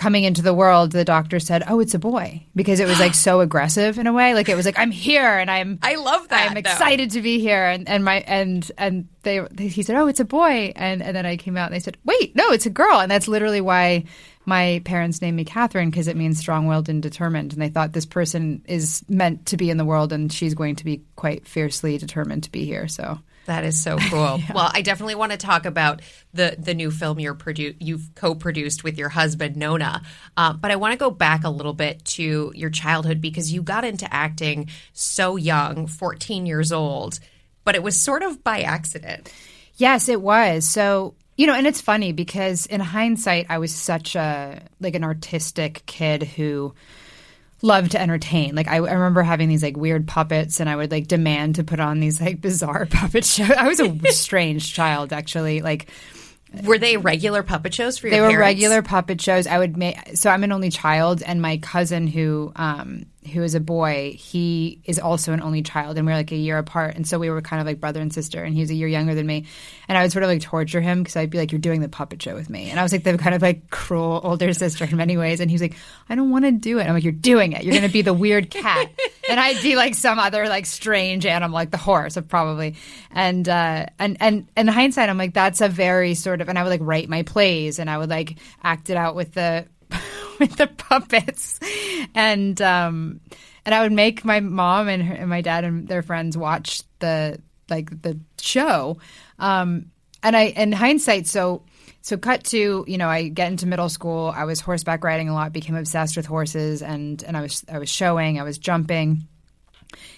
[0.00, 3.14] coming into the world, the doctor said, "Oh, it's a boy," because it was like
[3.14, 4.32] so aggressive in a way.
[4.32, 6.50] Like it was like, "I'm here," and I'm I love that.
[6.50, 7.16] I'm excited though.
[7.16, 10.24] to be here, and and my and and they, they he said, "Oh, it's a
[10.24, 12.98] boy," and and then I came out and they said, "Wait, no, it's a girl,"
[13.00, 14.04] and that's literally why
[14.46, 18.06] my parents named me Catherine because it means strong-willed and determined, and they thought this
[18.06, 21.98] person is meant to be in the world, and she's going to be quite fiercely
[21.98, 22.88] determined to be here.
[22.88, 23.18] So.
[23.50, 24.38] That is so cool.
[24.38, 24.52] yeah.
[24.54, 28.84] Well, I definitely want to talk about the the new film you're produ- you've co-produced
[28.84, 30.02] with your husband Nona,
[30.36, 33.64] um, but I want to go back a little bit to your childhood because you
[33.64, 37.18] got into acting so young, 14 years old,
[37.64, 39.32] but it was sort of by accident.
[39.74, 40.64] Yes, it was.
[40.64, 45.02] So you know, and it's funny because in hindsight, I was such a like an
[45.02, 46.72] artistic kid who
[47.62, 48.54] love to entertain.
[48.54, 51.64] Like I, I, remember having these like weird puppets, and I would like demand to
[51.64, 53.50] put on these like bizarre puppet shows.
[53.50, 55.60] I was a strange child, actually.
[55.60, 55.88] Like.
[56.64, 58.40] Were they regular puppet shows for your They were parents?
[58.44, 59.46] regular puppet shows.
[59.46, 63.54] I would make so I'm an only child and my cousin who um who is
[63.54, 66.96] a boy, he is also an only child, and we are like a year apart.
[66.96, 68.88] And so we were kind of like brother and sister, and he was a year
[68.88, 69.44] younger than me.
[69.88, 71.88] And I would sort of like torture him because I'd be like, "You're doing the
[71.88, 74.84] puppet show with me," and I was like the kind of like cruel older sister
[74.84, 75.40] in many ways.
[75.40, 75.74] And he was like,
[76.08, 77.62] "I don't want to do it." I'm like, "You're doing it.
[77.62, 78.90] You're going to be the weird cat,"
[79.28, 82.76] and I'd be like some other like strange animal, like the horse, probably.
[83.10, 86.48] And uh, and and in hindsight, I'm like, that's a very sort of.
[86.48, 89.34] And I would like write my plays, and I would like act it out with
[89.34, 89.66] the
[90.50, 91.60] with the puppets,
[92.14, 93.20] and um,
[93.66, 96.82] and I would make my mom and, her, and my dad and their friends watch
[96.98, 98.98] the like the show,
[99.38, 99.90] um,
[100.22, 101.62] and I in hindsight, so
[102.00, 104.32] so cut to you know I get into middle school.
[104.34, 107.78] I was horseback riding a lot, became obsessed with horses, and and I was I
[107.78, 109.28] was showing, I was jumping.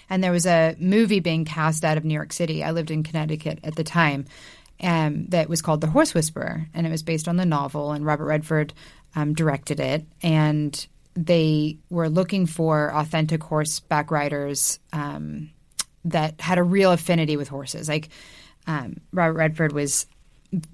[0.09, 2.63] And there was a movie being cast out of New York City.
[2.63, 4.25] I lived in Connecticut at the time,
[4.83, 7.93] um, that was called The Horse Whisperer, and it was based on the novel.
[7.93, 8.73] And Robert Redford
[9.15, 15.51] um, directed it, and they were looking for authentic horseback riders um,
[16.05, 17.87] that had a real affinity with horses.
[17.87, 18.09] Like
[18.67, 20.05] um, Robert Redford was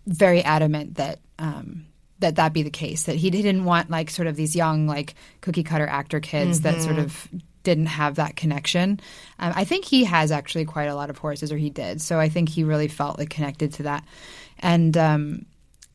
[0.08, 1.86] very adamant that um,
[2.20, 3.04] that that be the case.
[3.04, 6.76] That he didn't want like sort of these young like cookie cutter actor kids mm-hmm.
[6.76, 7.28] that sort of
[7.64, 9.00] didn't have that connection.
[9.40, 12.02] Um, I think he has actually quite a lot of horses, or he did.
[12.02, 14.06] So I think he really felt like connected to that.
[14.60, 15.46] And um,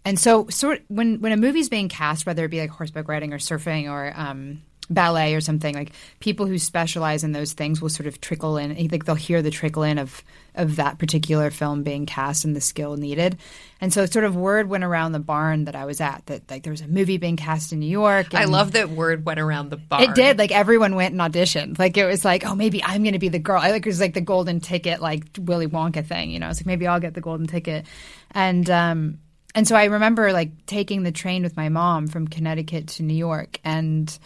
[0.04, 3.32] and so, sort when when a movie's being cast, whether it be like horseback riding
[3.32, 7.88] or surfing or um, ballet or something, like people who specialize in those things will
[7.88, 8.76] sort of trickle in.
[8.90, 10.22] Like they'll hear the trickle in of
[10.56, 13.38] of that particular film being cast and the skill needed.
[13.80, 16.62] And so, sort of word went around the barn that I was at that like
[16.62, 18.34] there was a movie being cast in New York.
[18.34, 20.02] I love that word went around the barn.
[20.02, 20.38] It did.
[20.38, 21.78] Like everyone went and auditioned.
[21.78, 23.60] Like it was like, oh, maybe I'm going to be the girl.
[23.60, 26.30] I like it was like the golden ticket, like Willy Wonka thing.
[26.30, 27.86] You know, it's like maybe I'll get the golden ticket.
[28.30, 29.18] And um,
[29.54, 33.14] and so I remember like taking the train with my mom from Connecticut to New
[33.14, 34.16] York and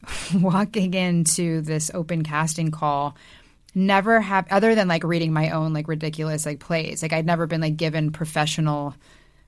[0.34, 3.16] walking into this open casting call
[3.74, 7.46] never have other than like reading my own like ridiculous like plays like i'd never
[7.46, 8.94] been like given professional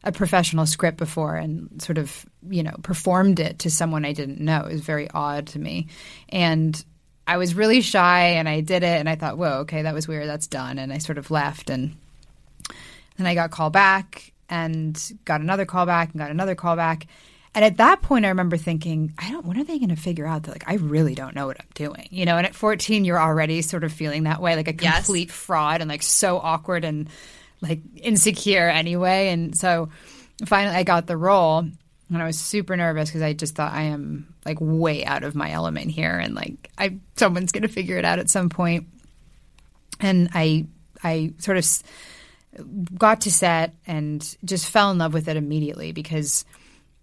[0.05, 4.41] a professional script before and sort of you know performed it to someone i didn't
[4.41, 5.89] know it was very odd to me
[6.29, 6.85] and
[7.31, 10.09] I was really shy and I did it and I thought, whoa, okay, that was
[10.09, 10.27] weird.
[10.27, 10.81] That's done.
[10.81, 11.97] And I sort of left and
[13.17, 17.07] then I got called back and got another call back and got another call back.
[17.55, 20.27] And at that point, I remember thinking, I don't, when are they going to figure
[20.27, 22.07] out that, like, I really don't know what I'm doing?
[22.11, 24.99] You know, and at 14, you're already sort of feeling that way, like a Yes.
[24.99, 27.09] complete fraud and like so awkward and
[27.61, 29.31] like insecure anyway.
[29.31, 29.89] And so
[30.47, 33.83] finally, I got the role and I was super nervous because I just thought I
[33.83, 36.17] am like way out of my element here.
[36.17, 38.87] And like, I, someone's going to figure it out at some point.
[39.99, 40.67] And I,
[41.03, 41.67] I sort of,
[42.97, 46.45] got to set and just fell in love with it immediately because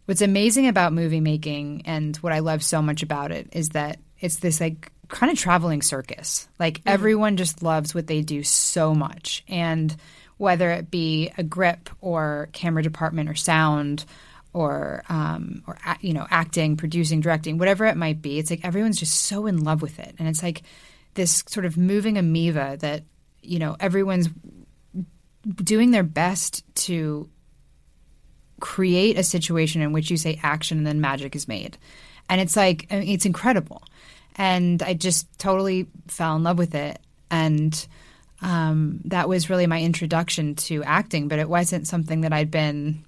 [0.08, 4.00] what's amazing about movie making and what I love so much about it is that
[4.20, 6.48] it's this like kind of traveling circus.
[6.60, 9.43] Like everyone just loves what they do so much.
[9.48, 9.96] And
[10.38, 14.06] whether it be a grip or camera department or sound
[14.54, 19.00] or um, or you know acting, producing, directing, whatever it might be, it's like everyone's
[19.00, 20.63] just so in love with it, and it's like
[21.15, 23.04] this sort of moving amoeba that
[23.41, 24.30] you know everyone's
[25.56, 27.30] doing their best to
[28.60, 31.78] create a situation in which you say action and then magic is made.
[32.30, 33.84] And it's like, I mean, it's incredible.
[34.36, 37.00] And I just totally fell in love with it.
[37.32, 37.88] And
[38.41, 43.04] um, that was really my introduction to acting, but it wasn't something that I'd been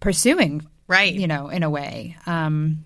[0.00, 1.12] pursuing, Right.
[1.14, 2.16] you know, in a way.
[2.26, 2.84] Um,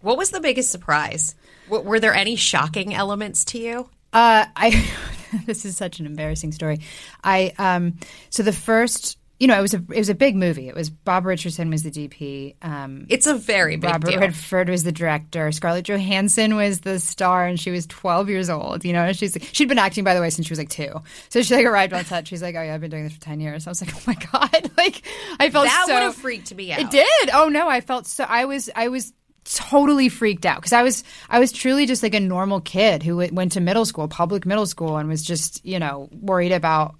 [0.00, 1.34] What was the biggest surprise?
[1.68, 3.88] W- were there any shocking elements to you?
[4.12, 4.88] Uh, I
[5.46, 6.80] this is such an embarrassing story.
[7.22, 7.98] I um
[8.30, 10.68] so the first you know it was a it was a big movie.
[10.68, 12.54] It was Bob Richardson was the DP.
[12.62, 14.20] Um, It's a very big Robert deal.
[14.20, 15.50] Redford was the director.
[15.52, 18.84] Scarlett Johansson was the star, and she was 12 years old.
[18.84, 21.02] You know, she's she'd been acting by the way since she was like two.
[21.30, 22.28] So she like arrived on set.
[22.28, 24.00] She's like, "Oh yeah, I've been doing this for 10 years." I was like, "Oh
[24.06, 25.02] my god!" Like
[25.40, 26.80] I felt that so would have freaked me out.
[26.80, 27.30] it did.
[27.32, 28.24] Oh no, I felt so.
[28.24, 28.70] I was.
[28.74, 29.12] I was
[29.44, 31.04] totally freaked out because I was.
[31.28, 34.66] I was truly just like a normal kid who went to middle school, public middle
[34.66, 36.94] school, and was just you know worried about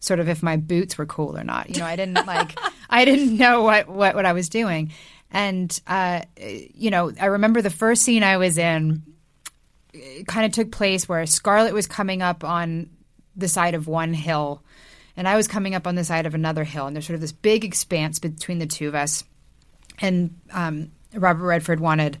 [0.00, 1.70] sort of if my boots were cool or not.
[1.70, 2.58] You know, I didn't like.
[2.90, 4.92] I didn't know what what what I was doing,
[5.30, 9.02] and uh, you know, I remember the first scene I was in.
[10.26, 12.90] Kind of took place where Scarlett was coming up on
[13.36, 14.62] the side of one hill
[15.16, 17.20] and I was coming up on the side of another hill, and there's sort of
[17.20, 19.22] this big expanse between the two of us.
[20.00, 22.16] And um, Robert Redford wanted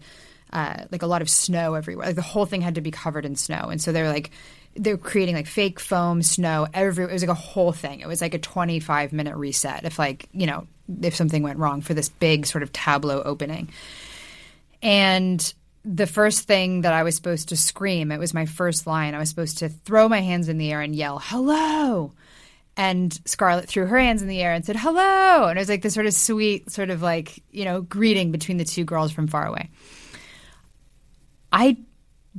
[0.52, 2.08] uh, like a lot of snow everywhere.
[2.08, 4.32] Like the whole thing had to be covered in snow, and so they were like
[4.74, 7.04] they were creating like fake foam snow every.
[7.04, 8.00] It was like a whole thing.
[8.00, 10.66] It was like a 25 minute reset if like you know
[11.02, 13.70] if something went wrong for this big sort of tableau opening.
[14.82, 15.52] And
[15.84, 19.14] the first thing that I was supposed to scream, it was my first line.
[19.14, 22.12] I was supposed to throw my hands in the air and yell, hello.
[22.76, 25.48] And Scarlett threw her hands in the air and said, hello.
[25.48, 28.56] And it was like this sort of sweet, sort of like, you know, greeting between
[28.56, 29.70] the two girls from far away.
[31.52, 31.78] I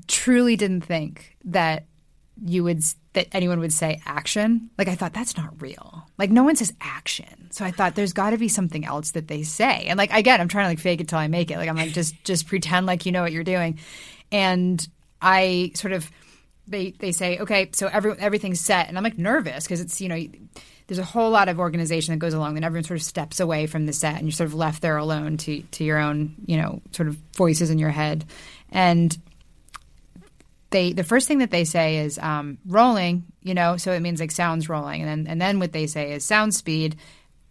[0.07, 1.85] truly didn't think that
[2.43, 4.69] you would that anyone would say action.
[4.77, 6.07] Like I thought that's not real.
[6.17, 7.49] Like no one says action.
[7.51, 9.85] So I thought there's got to be something else that they say.
[9.87, 11.57] And like again, I'm trying to like fake it till I make it.
[11.57, 13.79] Like I'm like just just pretend like you know what you're doing.
[14.31, 14.85] And
[15.21, 16.09] I sort of
[16.67, 20.09] they they say okay, so every everything's set, and I'm like nervous because it's you
[20.09, 20.25] know.
[20.87, 22.55] There's a whole lot of organization that goes along.
[22.55, 24.97] Then everyone sort of steps away from the set, and you're sort of left there
[24.97, 28.25] alone to to your own, you know, sort of voices in your head.
[28.71, 29.17] And
[30.71, 34.19] they the first thing that they say is um, rolling, you know, so it means
[34.19, 36.95] like sounds rolling, and then and then what they say is sound speed,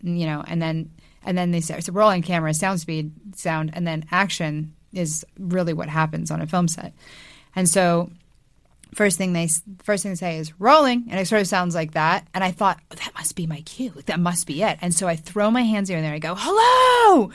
[0.02, 0.90] you know, and then
[1.24, 5.72] and then they say so rolling camera, sound speed, sound, and then action is really
[5.72, 6.92] what happens on a film set,
[7.54, 8.10] and so
[8.94, 9.48] first thing they
[9.84, 12.50] first thing they say is rolling, and it sort of sounds like that, and I
[12.50, 15.50] thought oh, that must be my cue, that must be it, and so I throw
[15.50, 17.30] my hands here and there, I go hello.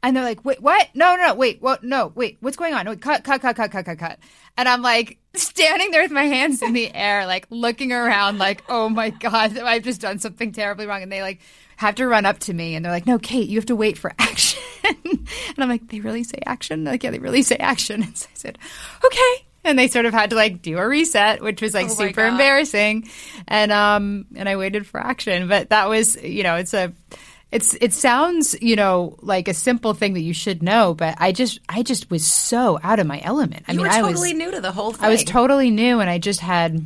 [0.00, 0.88] And they're like, wait, what?
[0.94, 1.82] No, no, no, wait, what?
[1.82, 2.88] No, wait, what's going on?
[2.88, 4.18] Wait, cut, cut, cut, cut, cut, cut, cut.
[4.56, 8.62] And I'm like standing there with my hands in the air, like looking around, like,
[8.68, 11.02] oh my God, I've just done something terribly wrong.
[11.02, 11.40] And they like
[11.76, 13.96] have to run up to me and they're like, no, Kate, you have to wait
[13.98, 14.60] for action.
[14.84, 16.84] and I'm like, they really say action?
[16.84, 18.02] They're like, yeah, they really say action.
[18.02, 18.58] And so I said,
[19.04, 19.44] okay.
[19.64, 22.22] And they sort of had to like do a reset, which was like Oh super
[22.22, 22.32] God.
[22.32, 23.08] embarrassing.
[23.46, 25.46] And, um, and I waited for action.
[25.48, 26.92] But that was, you know, it's a,
[27.50, 31.32] it's it sounds you know like a simple thing that you should know, but I
[31.32, 33.64] just I just was so out of my element.
[33.68, 35.04] I you mean, were I totally was new to the whole thing.
[35.04, 36.84] I was totally new, and I just had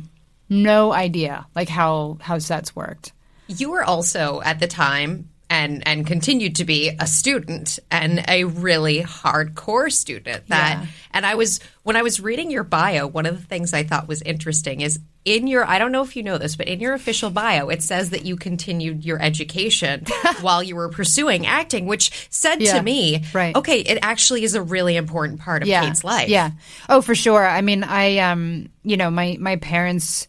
[0.49, 3.11] no idea like how how sets worked.
[3.47, 8.45] You were also at the time and and continued to be a student and a
[8.45, 10.85] really hardcore student that Yeah.
[11.11, 14.07] and I was when I was reading your bio one of the things I thought
[14.07, 16.93] was interesting is in your I don't know if you know this but in your
[16.93, 20.05] official bio it says that you continued your education
[20.41, 22.77] while you were pursuing acting which said Yeah.
[22.77, 23.55] to me Right.
[23.55, 25.85] okay it actually is a really important part of yeah.
[25.85, 26.51] Kate's life Yeah.
[26.89, 27.45] Oh, for sure.
[27.45, 30.27] I mean, I um, you know, my my parents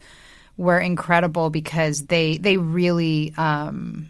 [0.57, 4.09] were incredible because they they really um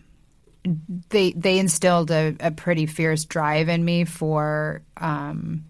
[1.10, 5.66] they they instilled a, a pretty fierce drive in me for um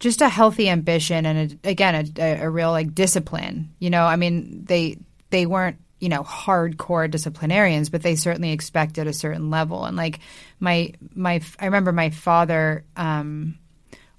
[0.00, 3.74] just a healthy ambition and a, again a, a real like discipline.
[3.78, 4.98] You know i mean they
[5.30, 9.84] they weren't you know hardcore disciplinarians but they certainly expected a certain level.
[9.84, 10.20] And like
[10.60, 13.58] my my i remember my father um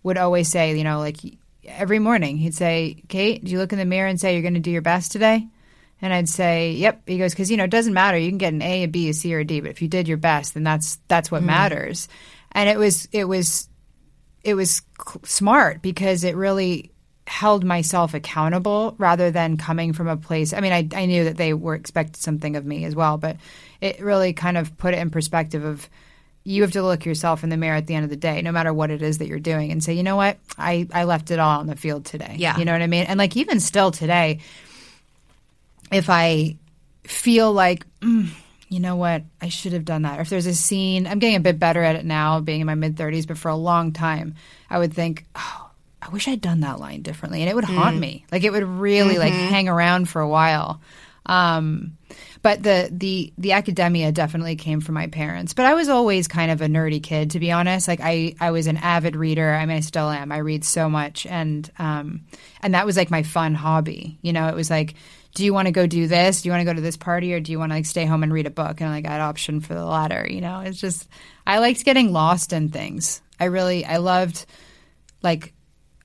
[0.04, 1.18] would always say you know like
[1.66, 4.54] every morning he'd say kate do you look in the mirror and say you're going
[4.54, 5.48] to do your best today
[6.02, 8.18] and I'd say, "Yep." He goes, "Because you know, it doesn't matter.
[8.18, 9.88] You can get an A, a B, a C, or a D, but if you
[9.88, 11.48] did your best, then that's that's what mm-hmm.
[11.48, 12.08] matters."
[12.52, 13.70] And it was it was
[14.44, 14.82] it was
[15.24, 16.92] smart because it really
[17.28, 20.54] held myself accountable rather than coming from a place.
[20.54, 23.38] I mean, I I knew that they were expected something of me as well, but
[23.82, 25.88] it really kind of put it in perspective of
[26.44, 28.52] you have to look yourself in the mirror at the end of the day, no
[28.52, 31.30] matter what it is that you're doing, and say, you know what, I I left
[31.32, 32.36] it all on the field today.
[32.38, 32.58] Yeah.
[32.58, 33.06] you know what I mean.
[33.06, 34.40] And like even still today,
[35.92, 36.58] if I
[37.04, 38.30] feel like, mm,
[38.70, 40.20] you know what, I should have done that.
[40.20, 42.68] Or if there's a scene, I'm getting a bit better at it now, being in
[42.68, 44.36] my mid 30s, but for a long time,
[44.70, 45.70] I would think, oh,
[46.02, 47.42] I wish I'd done that line differently.
[47.42, 48.26] And it would haunt me.
[48.32, 50.82] Like it would really like hang around for a while.
[51.26, 51.98] Um,
[52.42, 55.54] but the, the the academia definitely came from my parents.
[55.54, 57.88] But I was always kind of a nerdy kid, to be honest.
[57.88, 59.54] Like I, I was an avid reader.
[59.54, 60.32] I mean, I still am.
[60.32, 62.22] I read so much, and um,
[62.62, 64.18] and that was like my fun hobby.
[64.22, 64.96] You know, it was like,
[65.40, 66.42] do you want to go do this?
[66.42, 68.06] Do you want to go to this party, or do you want to like stay
[68.06, 68.82] home and read a book?
[68.82, 70.28] And like I had option for the latter.
[70.30, 71.08] You know, it's just
[71.48, 73.22] I liked getting lost in things.
[73.40, 74.46] I really I loved
[75.24, 75.54] like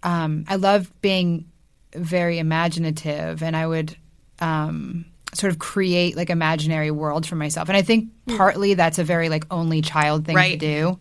[0.05, 1.51] um, I loved being
[1.97, 3.97] very imaginative, and I would
[4.39, 7.69] um, sort of create like imaginary worlds for myself.
[7.69, 10.99] And I think partly that's a very like only child thing to do.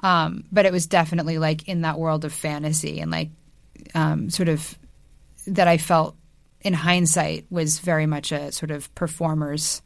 [0.00, 3.28] Um, but it was definitely like in that world of fantasy and like
[3.94, 4.78] um, sort of
[5.48, 6.16] that I felt
[6.62, 9.82] in hindsight was very much a sort of performer's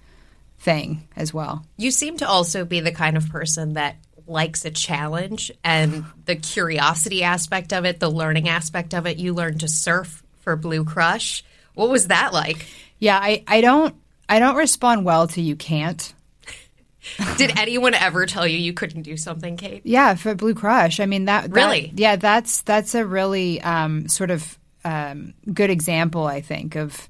[0.59, 1.65] thing as well.
[1.77, 6.37] You seem to also be the kind of person that likes a challenge and the
[6.37, 9.17] curiosity aspect of it, the learning aspect of it.
[9.19, 11.45] You learned to surf for Blue Crush.
[11.75, 12.65] What was that like?
[12.99, 13.95] Yeah, I, I don't
[14.29, 16.15] I don't respond well to you can't.
[17.37, 19.83] Did anyone ever tell you you couldn't do something, Kate?
[19.85, 21.01] Yeah, for Blue Crush.
[21.01, 21.93] I mean that, that- Really?
[21.97, 27.09] yeah, that's that's a really um, sort of um, good example, I think, of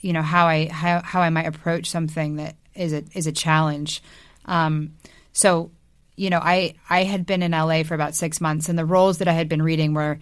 [0.00, 3.32] you know how I how, how I might approach something that is a is a
[3.32, 4.02] challenge.
[4.46, 4.94] Um,
[5.32, 5.70] so,
[6.16, 9.18] you know, I I had been in LA for about six months, and the roles
[9.18, 10.18] that I had been reading were,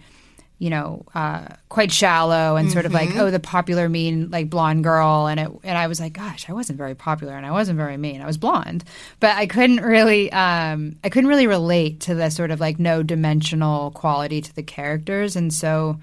[0.57, 4.83] you know, uh, quite shallow and sort of like oh the popular mean like blonde
[4.83, 7.77] girl, and it and I was like, gosh, I wasn't very popular, and I wasn't
[7.77, 8.21] very mean.
[8.21, 8.83] I was blonde,
[9.19, 13.03] but I couldn't really um, I couldn't really relate to the sort of like no
[13.03, 15.99] dimensional quality to the characters, and so.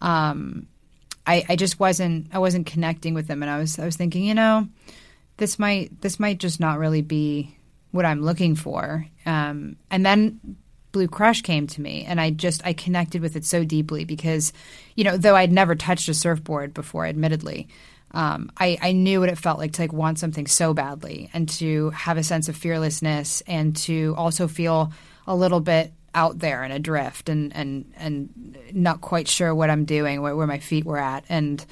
[0.00, 0.66] Um,
[1.26, 4.24] I, I just wasn't I wasn't connecting with them and I was I was thinking,
[4.24, 4.68] you know,
[5.36, 7.56] this might this might just not really be
[7.90, 9.06] what I'm looking for.
[9.24, 10.56] Um, and then
[10.92, 14.52] Blue Crush came to me and I just I connected with it so deeply because,
[14.94, 17.68] you know, though I'd never touched a surfboard before, admittedly,
[18.12, 21.48] um, I, I knew what it felt like to like want something so badly and
[21.50, 24.92] to have a sense of fearlessness and to also feel
[25.26, 29.84] a little bit out there and adrift and and and not quite sure what I'm
[29.84, 31.64] doing, where, where my feet were at, and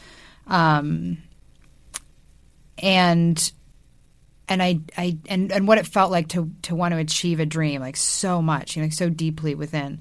[0.46, 1.18] um,
[2.78, 3.52] and
[4.46, 7.46] and I, I and, and what it felt like to to want to achieve a
[7.46, 10.00] dream like so much, you know, like so deeply within,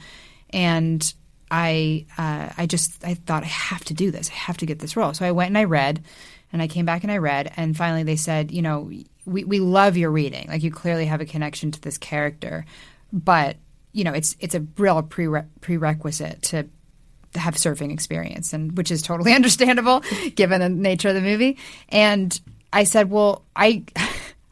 [0.50, 1.14] and
[1.50, 4.80] I uh, I just I thought I have to do this, I have to get
[4.80, 5.14] this role.
[5.14, 6.04] So I went and I read,
[6.52, 8.92] and I came back and I read, and finally they said, you know,
[9.26, 12.66] we we love your reading, like you clearly have a connection to this character,
[13.14, 13.56] but
[13.94, 16.68] you know it's it's a real prere- prerequisite to
[17.36, 20.04] have surfing experience and which is totally understandable
[20.36, 21.58] given the nature of the movie.
[21.90, 22.40] And
[22.72, 23.84] i said well i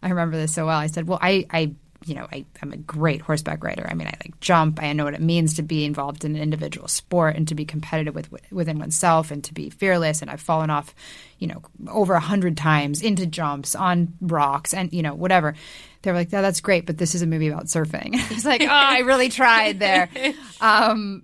[0.04, 0.78] i remember this so well.
[0.78, 1.74] I said well i i
[2.06, 5.06] you know I, i'm a great horseback rider i mean i like jump i know
[5.06, 8.30] what it means to be involved in an individual sport and to be competitive with
[8.52, 10.96] within oneself and to be fearless and i've fallen off
[11.38, 15.54] you know over a hundred times into jumps on rocks and you know whatever
[16.02, 18.62] they were like, "Yeah, that's great, but this is a movie about surfing." It's like,
[18.64, 20.10] "Oh, I really tried there."
[20.62, 21.24] Um,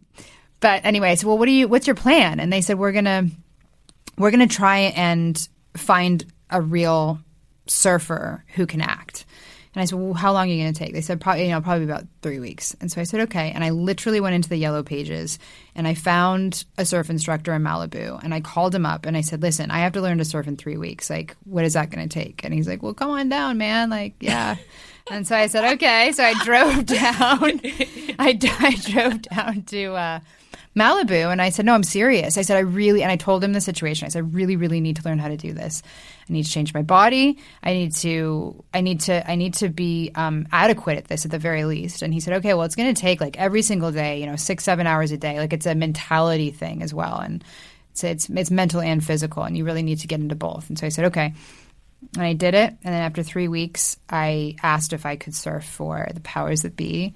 [0.60, 1.68] but anyway, so well, what do you?
[1.68, 2.40] What's your plan?
[2.40, 3.28] And they said, "We're gonna,
[4.18, 7.20] we're gonna try and find a real
[7.68, 9.26] surfer who can act."
[9.78, 10.92] And I said, well, how long are you going to take?
[10.92, 12.76] They said, probably, you know, probably about three weeks.
[12.82, 13.52] And so I said, okay.
[13.52, 15.38] And I literally went into the yellow pages
[15.76, 19.22] and I found a surf instructor in Malibu and I called him up and I
[19.22, 21.12] said, listen, I have to learn to surf in three weeks.
[21.12, 22.44] Like, what is that going to take?
[22.44, 23.92] And he's like, well, come on down, man.
[23.92, 24.56] Like, yeah.
[25.12, 26.12] and so I said, okay.
[26.12, 27.62] So I drove down.
[28.18, 30.20] I, I drove down to, uh,
[30.78, 31.32] Malibu.
[31.32, 32.38] And I said, no, I'm serious.
[32.38, 34.06] I said, I really, and I told him the situation.
[34.06, 35.82] I said, I really, really need to learn how to do this.
[36.30, 37.38] I need to change my body.
[37.64, 41.32] I need to, I need to, I need to be um, adequate at this at
[41.32, 42.02] the very least.
[42.02, 44.36] And he said, okay, well, it's going to take like every single day, you know,
[44.36, 45.40] six, seven hours a day.
[45.40, 47.20] Like it's a mentality thing as well.
[47.20, 47.44] And
[47.92, 49.44] it's, it's, it's mental and physical.
[49.44, 50.70] And you really need to get into both.
[50.70, 51.34] And so I said, okay.
[52.16, 52.70] And I did it.
[52.84, 56.76] And then after three weeks, I asked if I could surf for the powers that
[56.76, 57.16] be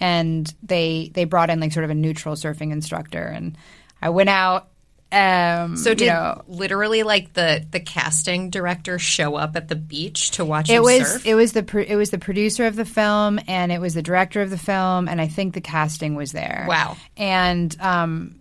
[0.00, 3.56] and they they brought in like sort of a neutral surfing instructor and
[4.00, 4.68] I went out
[5.10, 9.76] um, So did you know, literally like the the casting director show up at the
[9.76, 11.26] beach to watch it was surf?
[11.26, 14.02] it was the pro- it was the producer of the film and it was the
[14.02, 16.66] director of the film and I think the casting was there.
[16.68, 16.96] Wow.
[17.16, 18.40] And um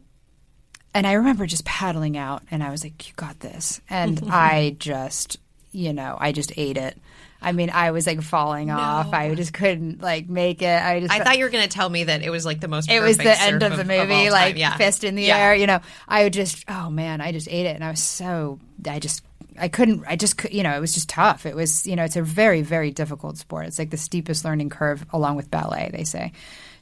[0.93, 4.76] and I remember just paddling out and I was like you got this and I
[4.80, 5.38] just
[5.72, 6.97] you know I just ate it.
[7.41, 9.13] I mean I was like falling off.
[9.13, 10.81] I just couldn't like make it.
[10.81, 12.67] I just I thought you were going to tell me that it was like the
[12.67, 12.89] most.
[12.89, 14.31] it was the end of the movie, time.
[14.31, 14.75] like yeah.
[14.77, 15.38] fist in the Yeah.
[15.38, 15.55] air.
[15.55, 18.59] You know, I would just, oh man, I just ate it, and I was so,
[18.88, 19.23] I just,
[19.59, 21.45] I couldn't, I just, you know, it was just tough.
[21.45, 23.65] It was, you know, it's a very, very difficult sport.
[23.67, 26.31] It's like the steepest learning curve, along with ballet, they say.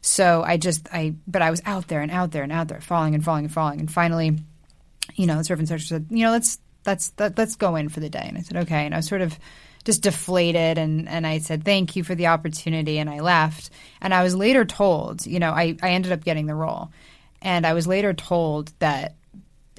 [0.02, 2.82] So I just, I, but I was out there and out there and out there,
[2.82, 4.38] falling and falling and falling, and finally,
[5.16, 8.00] you know, the surf instructor said, you know, let's let's let, let's go in for
[8.00, 8.26] the day.
[8.28, 8.86] And I said, okay.
[8.86, 9.38] And I was sort of
[9.86, 13.70] just deflated, and and I said, thank you for the opportunity, and I left.
[14.02, 16.92] And I was later told, you know, I I ended up getting the role,
[17.42, 19.16] and I was later told that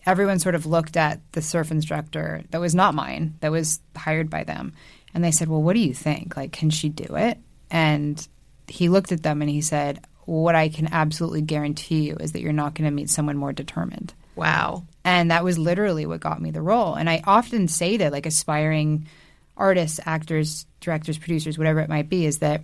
[0.06, 4.30] everyone sort of looked at the surf instructor that was not mine, that was hired
[4.30, 4.72] by them,
[5.12, 6.36] and they said, well, what do you think?
[6.36, 7.38] Like, can she do it?
[7.70, 8.26] And
[8.68, 12.40] he looked at them and he said, what I can absolutely guarantee you is that
[12.40, 14.12] you're not going to meet someone more determined.
[14.34, 14.84] Wow.
[15.04, 16.94] And that was literally what got me the role.
[16.94, 19.06] And I often say to like aspiring
[19.56, 22.62] artists, actors, directors, producers, whatever it might be, is that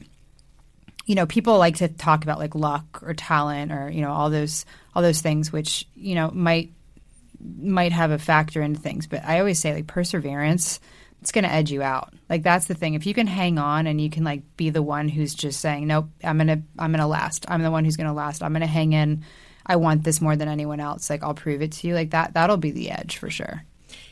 [1.06, 4.30] you know people like to talk about like luck or talent or you know all
[4.30, 4.64] those
[4.94, 6.70] all those things which you know might
[7.58, 9.06] might have a factor into things.
[9.06, 10.80] But I always say like perseverance.
[11.20, 12.12] It's going to edge you out.
[12.28, 12.94] Like that's the thing.
[12.94, 15.86] If you can hang on and you can like be the one who's just saying,
[15.86, 17.46] "Nope, I'm gonna, I'm gonna last.
[17.48, 18.42] I'm the one who's gonna last.
[18.42, 19.24] I'm gonna hang in.
[19.64, 21.08] I want this more than anyone else.
[21.08, 21.94] Like I'll prove it to you.
[21.94, 22.34] Like that.
[22.34, 23.62] That'll be the edge for sure."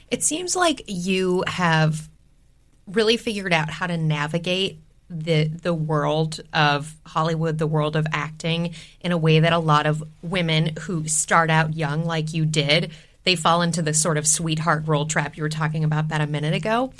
[0.08, 2.08] It seems like you have
[2.92, 4.80] really figured out how to navigate
[5.10, 9.86] the the world of Hollywood, the world of acting in a way that a lot
[9.86, 12.92] of women who start out young like you did,
[13.24, 16.26] they fall into the sort of sweetheart role trap you were talking about that a
[16.26, 16.92] minute ago.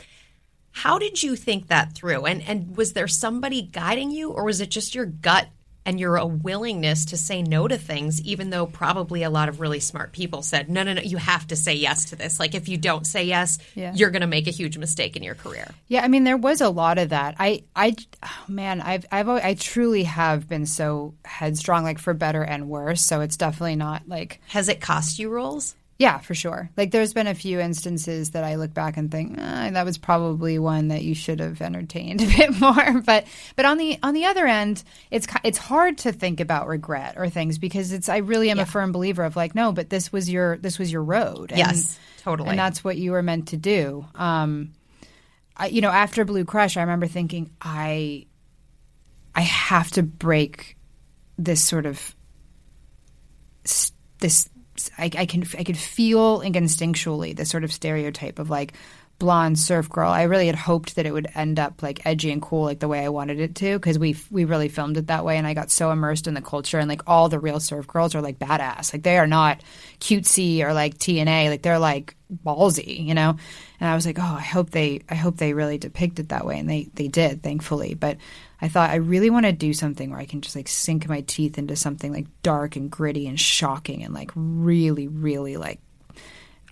[0.73, 2.27] How did you think that through?
[2.27, 5.49] And and was there somebody guiding you or was it just your gut
[5.87, 9.61] and your a willingness to say no to things even though probably a lot of
[9.61, 12.39] really smart people said no no no you have to say yes to this.
[12.39, 13.93] Like if you don't say yes, Yeah.
[13.95, 15.69] you're going to make a huge mistake in your career.
[15.89, 17.35] Yeah, I mean, there was a lot of that.
[17.39, 22.15] I, I, oh, man, I've, I've, al- I truly have been so headstrong, like for
[22.15, 23.01] better and worse.
[23.03, 25.75] So it's definitely not like, Has it cost you roles?
[26.01, 26.71] Yeah, for sure.
[26.79, 29.99] Like, there's been a few instances that I look back and think "Ah, that was
[29.99, 33.03] probably one that you should have entertained a bit more.
[33.03, 37.17] But, but on the on the other end, it's it's hard to think about regret
[37.19, 40.11] or things because it's I really am a firm believer of like, no, but this
[40.11, 41.51] was your this was your road.
[41.51, 42.49] And, Yes, totally.
[42.49, 44.07] and that's what you were meant to do.
[44.15, 44.73] Um,
[45.55, 48.25] I, you know, after Blue Crush, I remember thinking, I,
[49.35, 50.79] I have to break
[51.37, 52.17] this sort of
[54.21, 54.49] this.
[54.97, 58.75] I, I can I could feel like, instinctually the sort of stereotype of like
[59.21, 60.11] blonde surf girl.
[60.11, 62.89] I really had hoped that it would end up like edgy and cool, like the
[62.89, 65.55] way I wanted it to, because we we really filmed it that way, and I
[65.55, 68.39] got so immersed in the culture, and like all the real surf girls are like
[68.39, 69.63] badass, like they are not
[70.01, 73.37] cutesy or like TNA, like they're like ballsy, you know.
[73.79, 76.47] And I was like, oh, I hope they I hope they really depict it that
[76.47, 77.95] way, and they they did, thankfully.
[77.95, 78.17] But
[78.63, 81.23] I thought I really want to do something where I can just like sink my
[81.23, 85.81] teeth into something like dark and gritty and shocking and like really really like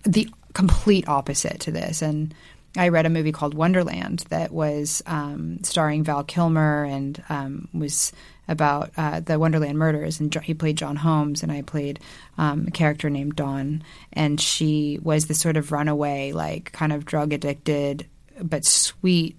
[0.03, 2.01] the complete opposite to this.
[2.01, 2.33] And
[2.77, 8.13] I read a movie called Wonderland that was um, starring Val Kilmer and um, was
[8.47, 10.19] about uh, the Wonderland murders.
[10.19, 11.99] And he played John Holmes, and I played
[12.37, 13.83] um, a character named Dawn.
[14.13, 18.07] And she was this sort of runaway, like kind of drug addicted,
[18.41, 19.35] but sweet.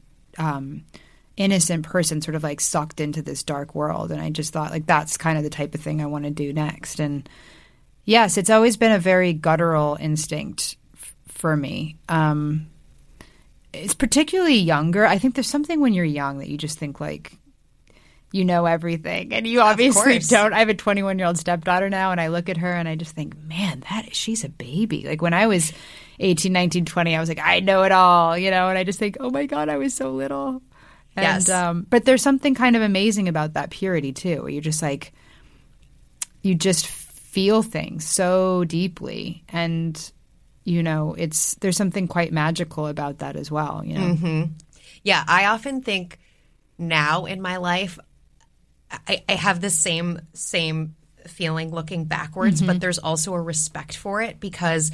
[1.41, 4.84] Innocent person sort of like sucked into this dark world and i just thought like
[4.84, 7.26] that's kind of the type of thing i want to do next and
[8.05, 12.66] yes it's always been a very guttural instinct f- for me um
[13.72, 15.07] it's particularly younger.
[15.07, 17.32] I think there's something when you're young that you just think like
[18.32, 20.53] you know everything, and you obviously don't.
[20.53, 22.95] I have a 21 year old stepdaughter now, and I look at her and I
[22.95, 25.05] just think, man, that she's a baby.
[25.07, 25.72] Like when I was
[26.20, 28.99] 18, 19, 20, I was like, I know it all, you know, and I just
[28.99, 30.62] think, oh my god, I was so little.
[31.16, 31.48] And, Yes.
[31.48, 35.12] um, but there's something kind of amazing about that purity too, you're just like,
[36.42, 40.12] you just feel things so deeply, and
[40.64, 43.82] you know, it's there's something quite magical about that as well.
[43.84, 44.48] You know,
[45.02, 46.18] Yeah, I often think
[46.78, 47.98] now in my life,
[48.90, 50.96] I, I have the same same
[51.26, 54.90] feeling looking backwards, but there's also a respect for it because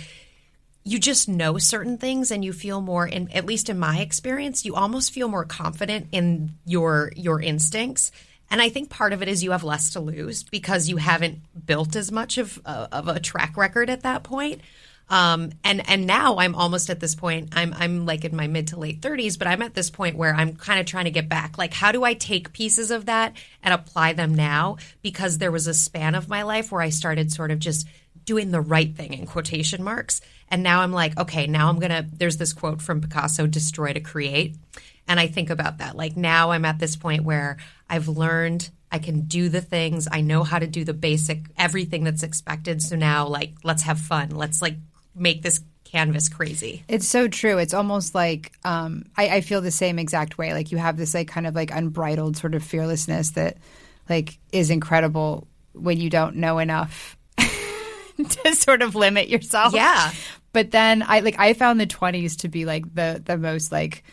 [0.87, 4.65] you just know certain things and you feel more in at least in my experience
[4.65, 8.13] you almost feel more confident in your your instincts
[8.51, 11.41] and i think part of it is you have less to lose because you haven't
[11.67, 14.61] built as much of uh, of a track record at that point
[15.09, 17.51] um, and and now I'm almost at this point.
[17.53, 20.35] I'm I'm like in my mid to late 30s, but I'm at this point where
[20.35, 21.59] I'm kind of trying to get back.
[21.59, 24.79] Like, how do I take pieces of that and apply them now?
[25.03, 27.87] Because there was a span of my life where I started sort of just
[28.25, 32.07] doing the right thing in quotation marks, and now I'm like, okay, now I'm gonna.
[32.13, 34.57] There's this quote from Picasso: "Destroy to create,"
[35.09, 35.97] and I think about that.
[35.97, 37.57] Like now I'm at this point where
[37.89, 40.09] I've learned I can do the things.
[40.11, 42.83] I know how to do the basic everything that's expected.
[42.83, 44.31] So now like let's have fun.
[44.31, 44.77] Let's like
[45.15, 46.85] make this canvas crazy.
[46.89, 47.59] It's so true.
[47.59, 50.53] It's almost like um, I, I feel the same exact way.
[50.53, 53.57] Like you have this like kind of like unbridled sort of fearlessness that
[54.09, 57.16] like is incredible when you don't know enough
[58.29, 59.75] to sort of limit yourself.
[59.75, 60.13] Yeah.
[60.53, 64.05] But then I like I found the twenties to be like the the most like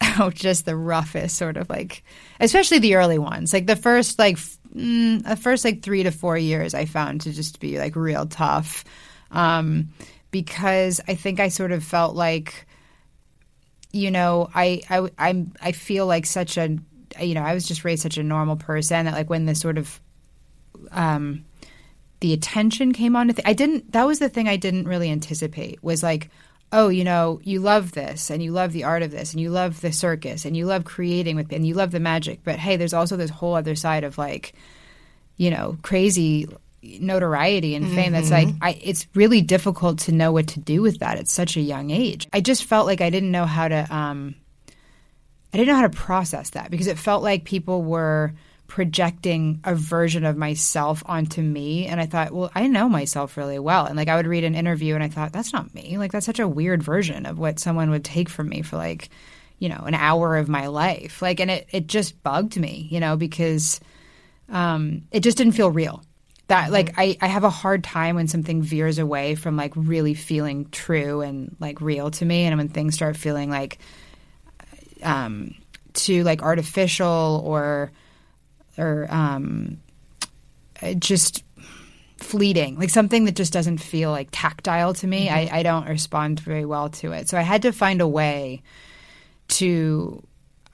[0.18, 2.02] oh just the roughest sort of like
[2.40, 6.10] especially the early ones like the first like f- mm, the first like three to
[6.10, 8.84] four years I found to just be like real tough
[9.30, 9.90] um,
[10.30, 12.66] because I think I sort of felt like
[13.92, 16.76] you know I I I'm I feel like such a
[17.20, 19.78] you know I was just raised such a normal person that like when this sort
[19.78, 20.00] of
[20.90, 21.44] um
[22.20, 25.10] the attention came on to th- I didn't that was the thing I didn't really
[25.10, 26.30] anticipate was like
[26.72, 29.50] oh you know you love this and you love the art of this and you
[29.50, 32.76] love the circus and you love creating with and you love the magic but hey
[32.76, 34.54] there's also this whole other side of like
[35.36, 36.46] you know crazy
[37.00, 41.00] notoriety and fame that's like I, it's really difficult to know what to do with
[41.00, 42.28] that at such a young age.
[42.32, 44.34] I just felt like i didn't know how to um
[45.52, 48.34] i didn't know how to process that because it felt like people were
[48.66, 51.86] projecting a version of myself onto me.
[51.86, 53.86] And i thought well i know myself really well.
[53.86, 55.98] And like i would read an interview and i thought that's not me.
[55.98, 59.10] Like that's such a weird version of what someone would take from me for like
[59.58, 61.22] you know an hour of my life.
[61.22, 63.80] Like and it, it just bugged me you know because
[64.48, 66.02] um, it just didn't feel real.
[66.48, 70.14] That like I, I have a hard time when something veers away from like really
[70.14, 73.78] feeling true and like real to me, and when things start feeling like
[75.02, 75.54] um,
[75.92, 77.90] too like artificial or
[78.78, 79.78] or um,
[80.82, 81.42] uh, just
[82.18, 85.28] fleeting, like something that just doesn't feel like tactile to me.
[85.28, 87.28] I, I don't respond very well to it.
[87.28, 88.62] So I had to find a way
[89.48, 90.22] to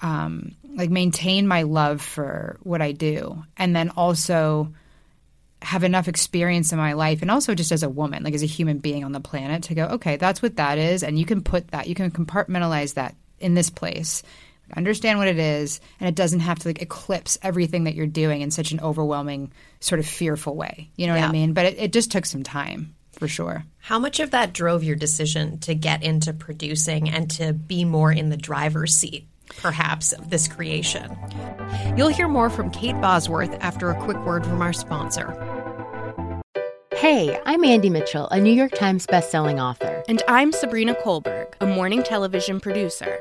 [0.00, 4.72] um, like maintain my love for what I do, and then also
[5.60, 8.46] have enough experience in my life, and also just as a woman, like as a
[8.46, 11.42] human being on the planet, to go, okay, that's what that is, and you can
[11.42, 14.22] put that, you can compartmentalize that in this place.
[14.74, 18.40] Understand what it is, and it doesn't have to like eclipse everything that you're doing
[18.40, 20.90] in such an overwhelming, sort of fearful way.
[20.96, 21.52] You know what I mean?
[21.52, 23.64] But it, it just took some time for sure.
[23.78, 28.10] How much of that drove your decision to get into producing and to be more
[28.10, 29.26] in the driver's seat,
[29.58, 31.16] perhaps, of this creation?
[31.96, 35.36] You'll hear more from Kate Bosworth after a quick word from our sponsor.
[36.94, 40.02] Hey, I'm Andy Mitchell, a New York Times bestselling author.
[40.08, 43.20] And I'm Sabrina Kohlberg, a morning television producer.